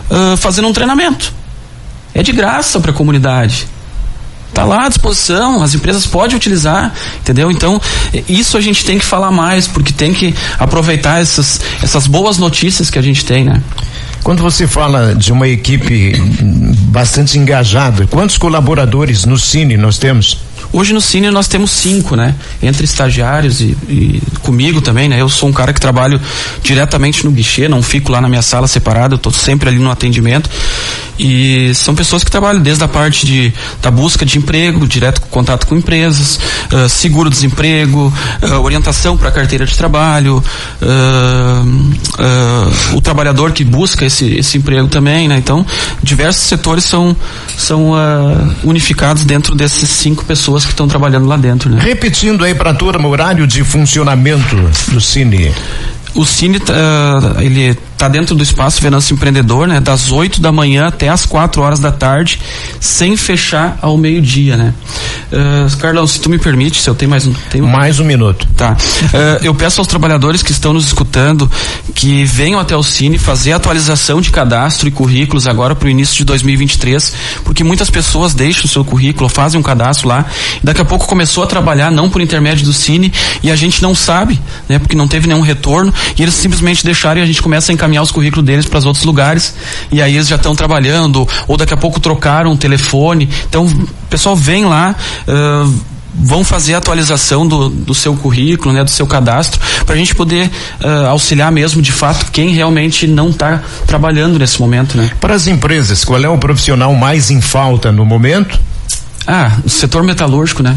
uh, 0.09 0.37
fazendo 0.37 0.67
um 0.67 0.73
treinamento. 0.73 1.33
É 2.13 2.23
de 2.23 2.31
graça 2.31 2.79
para 2.79 2.91
a 2.91 2.93
comunidade. 2.93 3.67
Tá 4.53 4.63
lá 4.63 4.85
à 4.85 4.89
disposição, 4.89 5.61
as 5.61 5.73
empresas 5.73 6.05
podem 6.05 6.35
utilizar, 6.35 6.93
entendeu? 7.19 7.51
Então, 7.51 7.79
isso 8.27 8.57
a 8.57 8.61
gente 8.61 8.83
tem 8.83 8.97
que 8.97 9.05
falar 9.05 9.31
mais, 9.31 9.67
porque 9.67 9.93
tem 9.93 10.13
que 10.13 10.33
aproveitar 10.57 11.21
essas, 11.21 11.61
essas 11.81 12.07
boas 12.07 12.37
notícias 12.37 12.89
que 12.89 12.97
a 12.97 13.01
gente 13.01 13.23
tem, 13.23 13.45
né? 13.45 13.61
Quando 14.23 14.41
você 14.41 14.67
fala 14.67 15.15
de 15.15 15.31
uma 15.31 15.47
equipe 15.47 16.13
bastante 16.89 17.37
engajada, 17.37 18.05
quantos 18.07 18.37
colaboradores 18.37 19.25
no 19.25 19.37
Cine 19.37 19.77
nós 19.77 19.97
temos? 19.97 20.37
Hoje 20.71 20.93
no 20.93 21.01
Cine 21.01 21.31
nós 21.31 21.47
temos 21.47 21.71
cinco, 21.71 22.15
né? 22.15 22.35
Entre 22.61 22.85
estagiários 22.85 23.59
e, 23.59 23.75
e, 23.87 24.21
comigo 24.41 24.81
também, 24.81 25.09
né? 25.09 25.19
Eu 25.19 25.27
sou 25.27 25.49
um 25.49 25.53
cara 25.53 25.73
que 25.73 25.79
trabalho 25.79 26.21
diretamente 26.61 27.25
no 27.25 27.31
guichê, 27.31 27.67
não 27.67 27.81
fico 27.81 28.11
lá 28.11 28.21
na 28.21 28.29
minha 28.29 28.41
sala 28.41 28.67
separada, 28.67 29.15
eu 29.15 29.17
tô 29.17 29.31
sempre 29.31 29.69
ali 29.69 29.79
no 29.79 29.89
atendimento. 29.89 30.49
E 31.19 31.73
são 31.75 31.93
pessoas 31.93 32.23
que 32.23 32.31
trabalham 32.31 32.61
desde 32.61 32.83
a 32.83 32.87
parte 32.87 33.25
de, 33.25 33.53
da 33.81 33.91
busca 33.91 34.25
de 34.25 34.37
emprego, 34.37 34.87
direto 34.87 35.19
contato 35.29 35.67
com 35.67 35.75
empresas, 35.75 36.39
uh, 36.71 36.87
seguro-desemprego, 36.87 38.13
uh, 38.41 38.53
orientação 38.61 39.17
para 39.17 39.27
a 39.27 39.31
carteira 39.31 39.65
de 39.65 39.77
trabalho, 39.77 40.41
uh, 40.81 41.93
o 42.93 43.01
trabalhador 43.01 43.51
que 43.51 43.63
busca 43.63 44.05
esse, 44.05 44.25
esse 44.35 44.57
emprego 44.57 44.87
também, 44.87 45.27
né? 45.27 45.37
Então, 45.37 45.65
diversos 46.01 46.43
setores 46.43 46.83
são, 46.83 47.15
são 47.57 47.93
unificados 48.63 49.23
dentro 49.23 49.55
desses 49.55 49.89
cinco 49.89 50.25
pessoas 50.25 50.65
que 50.65 50.71
estão 50.71 50.87
trabalhando 50.87 51.27
lá 51.27 51.37
dentro, 51.37 51.69
né? 51.69 51.79
Repetindo 51.81 52.43
aí 52.43 52.53
para 52.53 52.71
a 52.71 52.73
turma 52.73 53.07
o 53.07 53.11
horário 53.11 53.47
de 53.47 53.63
funcionamento 53.63 54.55
do 54.91 55.01
Cine. 55.01 55.51
O 56.15 56.25
Cine, 56.25 56.57
uh, 56.57 57.41
ele 57.41 57.77
está 57.99 58.07
dentro 58.07 58.33
do 58.33 58.41
espaço 58.41 58.81
Venâncio 58.81 59.13
Empreendedor, 59.13 59.67
né? 59.67 59.81
Das 59.81 60.09
8 60.09 60.39
da 60.39 60.53
manhã 60.53 60.87
até 60.87 61.09
as 61.09 61.25
4 61.25 61.61
horas 61.61 61.79
da 61.79 61.91
tarde, 61.91 62.39
sem 62.79 63.17
fechar 63.17 63.77
ao 63.81 63.97
meio-dia, 63.97 64.55
né? 64.55 64.73
Uh, 65.33 65.77
Carlão, 65.77 66.07
se 66.07 66.17
tu 66.21 66.29
me 66.29 66.39
permite, 66.39 66.81
se 66.81 66.89
eu 66.89 66.95
tenho 66.95 67.11
mais 67.11 67.27
um. 67.27 67.33
Tenho... 67.49 67.67
Mais 67.67 67.99
um 67.99 68.05
minuto. 68.05 68.47
Tá. 68.55 68.71
Uh, 68.71 69.43
eu 69.43 69.53
peço 69.53 69.81
aos 69.81 69.87
trabalhadores 69.87 70.41
que 70.41 70.53
estão 70.53 70.71
nos 70.71 70.85
escutando 70.85 71.51
que 71.93 72.23
venham 72.23 72.57
até 72.57 72.75
o 72.75 72.81
Cine 72.81 73.17
fazer 73.17 73.51
atualização 73.51 74.21
de 74.21 74.31
cadastro 74.31 74.87
e 74.87 74.91
currículos 74.91 75.45
agora 75.45 75.75
para 75.75 75.87
o 75.87 75.89
início 75.89 76.15
de 76.15 76.23
2023, 76.23 77.13
porque 77.43 77.65
muitas 77.65 77.89
pessoas 77.89 78.33
deixam 78.33 78.63
o 78.63 78.67
seu 78.69 78.85
currículo, 78.85 79.27
fazem 79.27 79.59
um 79.59 79.63
cadastro 79.63 80.07
lá, 80.07 80.25
e 80.63 80.65
daqui 80.65 80.79
a 80.79 80.85
pouco 80.85 81.05
começou 81.05 81.43
a 81.43 81.47
trabalhar 81.47 81.91
não 81.91 82.09
por 82.09 82.21
intermédio 82.21 82.65
do 82.65 82.71
Cine 82.71 83.11
e 83.43 83.51
a 83.51 83.57
gente 83.57 83.83
não 83.83 83.93
sabe, 83.93 84.39
né? 84.69 84.79
Porque 84.79 84.95
não 84.95 85.07
teve 85.07 85.27
nenhum 85.27 85.41
retorno 85.41 85.93
e 86.17 86.23
eles 86.23 86.33
simplesmente 86.33 86.85
deixaram 86.85 87.19
e 87.19 87.23
a 87.23 87.27
gente 87.27 87.41
começa 87.41 87.71
a 87.71 87.73
encaminhar 87.73 87.88
encaminhar 87.89 88.03
os 88.03 88.11
currículos 88.11 88.45
deles 88.45 88.65
para 88.65 88.79
os 88.79 88.85
outros 88.85 89.03
lugares 89.03 89.55
e 89.91 90.01
aí 90.01 90.15
eles 90.15 90.27
já 90.27 90.35
estão 90.35 90.55
trabalhando 90.55 91.27
ou 91.47 91.57
daqui 91.57 91.73
a 91.73 91.77
pouco 91.77 91.99
trocaram 91.99 92.51
o 92.51 92.57
telefone. 92.57 93.27
Então, 93.49 93.65
o 93.65 93.87
pessoal 94.09 94.35
vem 94.35 94.65
lá. 94.65 94.95
Uh, 95.27 95.99
vão 96.11 96.43
fazer 96.43 96.73
a 96.73 96.79
atualização 96.79 97.47
do, 97.47 97.69
do 97.69 97.93
seu 97.93 98.15
currículo, 98.15 98.73
né, 98.73 98.83
do 98.83 98.89
seu 98.89 99.05
cadastro, 99.05 99.61
para 99.85 99.93
a 99.93 99.97
gente 99.97 100.15
poder 100.15 100.49
uh, 100.83 101.07
auxiliar 101.07 101.51
mesmo, 101.51 101.83
de 101.83 101.91
fato, 101.91 102.31
quem 102.31 102.49
realmente 102.49 103.05
não 103.05 103.29
está 103.29 103.61
trabalhando 103.85 104.37
nesse 104.39 104.59
momento, 104.59 104.97
né? 104.97 105.11
Para 105.21 105.35
as 105.35 105.45
empresas, 105.45 106.03
qual 106.03 106.21
é 106.21 106.27
o 106.27 106.37
profissional 106.37 106.93
mais 106.95 107.29
em 107.29 107.39
falta 107.39 107.91
no 107.91 108.03
momento? 108.05 108.59
Ah, 109.25 109.51
o 109.63 109.69
setor 109.69 110.03
metalúrgico, 110.03 110.63
né? 110.63 110.75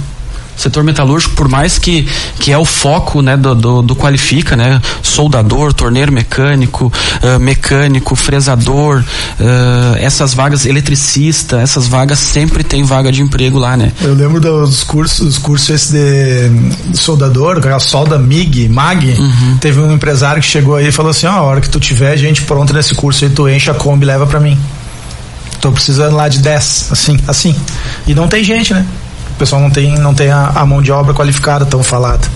Setor 0.57 0.85
metalúrgico, 0.85 1.35
por 1.35 1.49
mais 1.49 1.79
que, 1.79 2.07
que 2.39 2.53
é 2.53 2.59
o 2.59 2.65
foco 2.65 3.21
né, 3.23 3.37
do, 3.37 3.55
do, 3.55 3.83
do 3.83 3.97
qualifica, 3.97 4.57
né? 4.57 4.81
Soldador, 5.03 5.73
torneiro 5.73 6.13
mecânico, 6.13 6.93
uh, 7.23 7.41
mecânico, 7.41 8.15
fresador, 8.15 9.01
uh, 9.01 9.97
essas 9.97 10.35
vagas, 10.35 10.67
eletricista, 10.67 11.61
essas 11.61 11.87
vagas 11.87 12.19
sempre 12.19 12.63
tem 12.63 12.85
vaga 12.85 13.11
de 13.11 13.23
emprego 13.23 13.59
lá, 13.59 13.77
né? 13.77 13.93
Eu 14.01 14.15
lembro 14.15 14.41
dos 14.41 14.83
cursos, 14.83 15.21
dos 15.21 15.39
cursos 15.39 15.71
esse 15.71 15.93
de 15.93 16.97
soldador, 16.97 17.67
a 17.67 17.79
solda 17.79 18.19
MIG, 18.19 18.69
MAG, 18.69 19.17
uhum. 19.19 19.57
teve 19.61 19.81
um 19.81 19.93
empresário 19.93 20.41
que 20.41 20.49
chegou 20.49 20.77
aí 20.77 20.89
e 20.89 20.93
falou 20.93 21.11
assim, 21.11 21.27
ó, 21.27 21.33
oh, 21.33 21.37
a 21.37 21.43
hora 21.43 21.61
que 21.61 21.69
tu 21.69 21.81
tiver 21.81 22.17
gente 22.17 22.43
pronta 22.43 22.73
nesse 22.73 22.95
curso 22.95 23.25
aí, 23.25 23.31
tu 23.31 23.49
enche 23.49 23.71
a 23.71 23.75
Kombi 23.75 24.05
e 24.05 24.07
leva 24.07 24.27
para 24.27 24.41
mim. 24.41 24.59
Tô 25.61 25.71
precisando 25.71 26.17
lá 26.17 26.29
de 26.29 26.41
10, 26.41 26.89
assim, 26.91 27.19
assim. 27.29 27.55
E 28.07 28.15
não 28.15 28.27
tem 28.27 28.43
gente, 28.43 28.75
né? 28.75 28.85
O 29.33 29.39
pessoal 29.39 29.61
não 29.61 29.71
tem, 29.71 29.97
não 29.99 30.15
tem 30.15 30.31
a, 30.31 30.53
a 30.55 30.67
mão 30.67 30.81
de 30.81 30.93
obra 30.93 31.13
qualificada 31.15 31.65
tão 31.65 31.83
falada. 31.83 32.27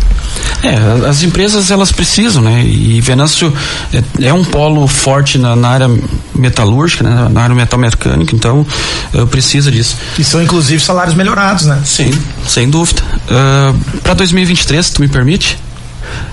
É, 0.63 1.09
as 1.09 1.23
empresas 1.23 1.71
elas 1.71 1.93
precisam, 1.93 2.43
né? 2.43 2.63
E 2.65 3.01
Venâncio 3.01 3.53
é, 3.93 4.27
é 4.27 4.35
um 4.35 4.43
polo 4.43 4.87
forte 4.89 5.39
na, 5.39 5.55
na, 5.55 5.69
área 5.69 5.91
metalúrgica, 6.35 7.05
né? 7.05 7.29
na 7.31 7.43
área 7.43 7.55
metalmecânica, 7.55 8.35
então 8.35 8.67
uh, 9.15 9.27
precisa 9.27 9.71
disso. 9.71 9.97
E 10.19 10.25
são 10.25 10.43
inclusive 10.43 10.83
salários 10.83 11.15
melhorados, 11.15 11.67
né? 11.67 11.81
Sim, 11.85 12.11
sem 12.47 12.69
dúvida. 12.69 13.03
Uh, 13.31 14.01
Para 14.01 14.15
2023, 14.15 14.91
tu 14.91 15.01
me 15.01 15.09
permite? 15.09 15.59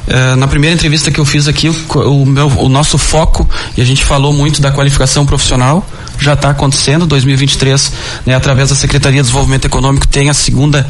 Uh, 0.08 0.36
na 0.36 0.48
primeira 0.48 0.74
entrevista 0.74 1.12
que 1.12 1.20
eu 1.20 1.26
fiz 1.26 1.48
aqui, 1.48 1.70
o, 1.70 2.00
o, 2.00 2.26
meu, 2.26 2.48
o 2.48 2.70
nosso 2.70 2.98
foco, 2.98 3.48
e 3.78 3.82
a 3.82 3.86
gente 3.86 4.04
falou 4.04 4.34
muito 4.34 4.62
da 4.62 4.72
qualificação 4.72 5.26
profissional, 5.26 5.86
já 6.20 6.34
está 6.34 6.50
acontecendo. 6.50 7.06
2023, 7.06 7.92
né, 8.26 8.36
através 8.36 8.70
da 8.70 8.76
Secretaria 8.76 9.18
de 9.18 9.24
Desenvolvimento 9.24 9.66
Econômico, 9.66 10.08
tem 10.08 10.30
a 10.30 10.34
segunda 10.34 10.88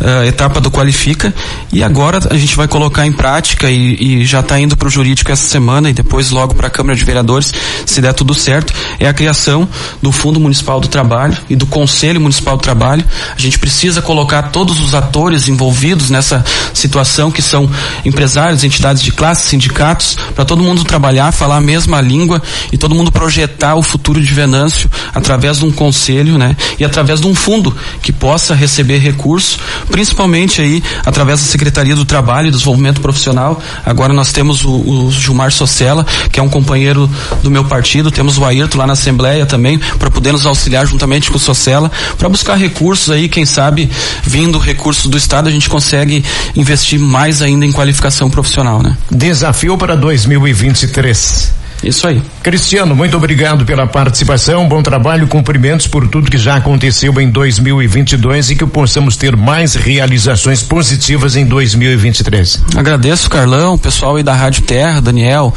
uh, 0.00 0.24
etapa 0.24 0.60
do 0.60 0.70
Qualifica. 0.70 1.34
E 1.72 1.82
agora 1.82 2.20
a 2.30 2.36
gente 2.36 2.56
vai 2.56 2.68
colocar 2.68 3.06
em 3.06 3.12
prática 3.12 3.70
e, 3.70 4.20
e 4.22 4.24
já 4.24 4.40
está 4.40 4.58
indo 4.58 4.76
para 4.76 4.88
o 4.88 4.90
jurídico 4.90 5.30
essa 5.32 5.46
semana 5.48 5.90
e 5.90 5.92
depois 5.92 6.30
logo 6.30 6.54
para 6.54 6.68
a 6.68 6.70
Câmara 6.70 6.96
de 6.96 7.04
Vereadores, 7.04 7.52
se 7.84 8.00
der 8.00 8.12
tudo 8.12 8.34
certo, 8.34 8.72
é 8.98 9.08
a 9.08 9.14
criação 9.14 9.68
do 10.02 10.12
Fundo 10.12 10.38
Municipal 10.38 10.80
do 10.80 10.88
Trabalho 10.88 11.36
e 11.48 11.56
do 11.56 11.66
Conselho 11.66 12.20
Municipal 12.20 12.56
do 12.56 12.62
Trabalho. 12.62 13.04
A 13.36 13.40
gente 13.40 13.58
precisa 13.58 14.02
colocar 14.02 14.44
todos 14.44 14.80
os 14.80 14.94
atores 14.94 15.48
envolvidos 15.48 16.10
nessa 16.10 16.44
situação, 16.72 17.30
que 17.30 17.42
são 17.42 17.68
empresários, 18.04 18.64
entidades 18.64 19.02
de 19.02 19.12
classe, 19.12 19.48
sindicatos, 19.48 20.16
para 20.34 20.44
todo 20.44 20.62
mundo 20.62 20.84
trabalhar, 20.84 21.32
falar 21.32 21.56
a 21.56 21.60
mesma 21.60 22.00
língua 22.00 22.42
e 22.72 22.78
todo 22.78 22.94
mundo 22.94 23.10
projetar 23.10 23.74
o 23.74 23.82
futuro 23.82 24.20
de 24.20 24.32
Venâncio 24.32 24.75
através 25.14 25.58
de 25.58 25.64
um 25.64 25.72
conselho, 25.72 26.38
né? 26.38 26.56
E 26.78 26.84
através 26.84 27.20
de 27.20 27.26
um 27.26 27.34
fundo 27.34 27.74
que 28.02 28.12
possa 28.12 28.54
receber 28.54 28.98
recursos, 28.98 29.58
principalmente 29.90 30.60
aí 30.60 30.82
através 31.04 31.40
da 31.40 31.46
Secretaria 31.46 31.94
do 31.94 32.04
Trabalho 32.04 32.48
e 32.48 32.50
Desenvolvimento 32.50 33.00
Profissional. 33.00 33.60
Agora 33.84 34.12
nós 34.12 34.32
temos 34.32 34.64
o, 34.64 34.70
o 34.70 35.10
Gilmar 35.12 35.52
Socella, 35.52 36.06
que 36.30 36.40
é 36.40 36.42
um 36.42 36.48
companheiro 36.48 37.08
do 37.42 37.50
meu 37.50 37.64
partido, 37.64 38.10
temos 38.10 38.38
o 38.38 38.44
Ayrton 38.44 38.78
lá 38.78 38.86
na 38.86 38.92
Assembleia 38.92 39.46
também, 39.46 39.78
para 39.98 40.10
poder 40.10 40.32
nos 40.32 40.46
auxiliar 40.46 40.86
juntamente 40.86 41.30
com 41.30 41.36
o 41.36 41.40
Socella, 41.40 41.90
para 42.18 42.28
buscar 42.28 42.56
recursos 42.56 43.10
aí, 43.10 43.28
quem 43.28 43.44
sabe, 43.44 43.90
vindo 44.22 44.58
recursos 44.58 45.06
do 45.06 45.16
Estado, 45.16 45.48
a 45.48 45.52
gente 45.52 45.68
consegue 45.68 46.24
investir 46.54 46.98
mais 46.98 47.42
ainda 47.42 47.64
em 47.64 47.72
qualificação 47.72 48.30
profissional, 48.30 48.82
né? 48.82 48.96
Desafio 49.10 49.76
para 49.78 49.96
2023. 49.96 51.55
Isso 51.82 52.06
aí. 52.06 52.22
Cristiano, 52.42 52.94
muito 52.94 53.16
obrigado 53.16 53.64
pela 53.64 53.86
participação, 53.86 54.68
bom 54.68 54.82
trabalho, 54.82 55.26
cumprimentos 55.26 55.86
por 55.86 56.08
tudo 56.08 56.30
que 56.30 56.38
já 56.38 56.56
aconteceu 56.56 57.20
em 57.20 57.30
2022 57.30 58.50
e 58.50 58.56
que 58.56 58.66
possamos 58.66 59.16
ter 59.16 59.36
mais 59.36 59.74
realizações 59.74 60.62
positivas 60.62 61.36
em 61.36 61.44
2023. 61.46 62.62
Agradeço, 62.76 63.28
Carlão, 63.28 63.76
pessoal 63.76 64.16
aí 64.16 64.22
da 64.22 64.34
Rádio 64.34 64.62
Terra, 64.62 65.00
Daniel, 65.00 65.52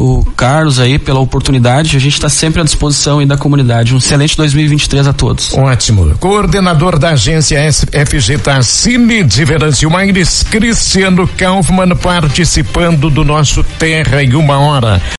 o 0.00 0.24
Carlos 0.36 0.78
aí 0.78 0.98
pela 0.98 1.20
oportunidade. 1.20 1.96
A 1.96 2.00
gente 2.00 2.14
está 2.14 2.28
sempre 2.28 2.60
à 2.60 2.64
disposição 2.64 3.18
aí 3.18 3.26
da 3.26 3.36
comunidade. 3.36 3.94
Um 3.94 3.98
excelente 3.98 4.36
2023 4.36 5.06
a 5.06 5.12
todos. 5.12 5.52
Ótimo. 5.54 6.14
Coordenador 6.18 6.98
da 6.98 7.10
agência 7.10 7.60
FG 7.72 8.38
Tassini 8.38 9.22
de 9.22 9.44
Verancio 9.44 9.90
Maires, 9.90 10.42
Cristiano 10.42 11.28
Kaufmann 11.28 11.94
participando 11.96 13.10
do 13.10 13.24
nosso 13.24 13.62
Terra 13.62 14.22
em 14.22 14.34
uma 14.34 14.58
hora. 14.58 15.00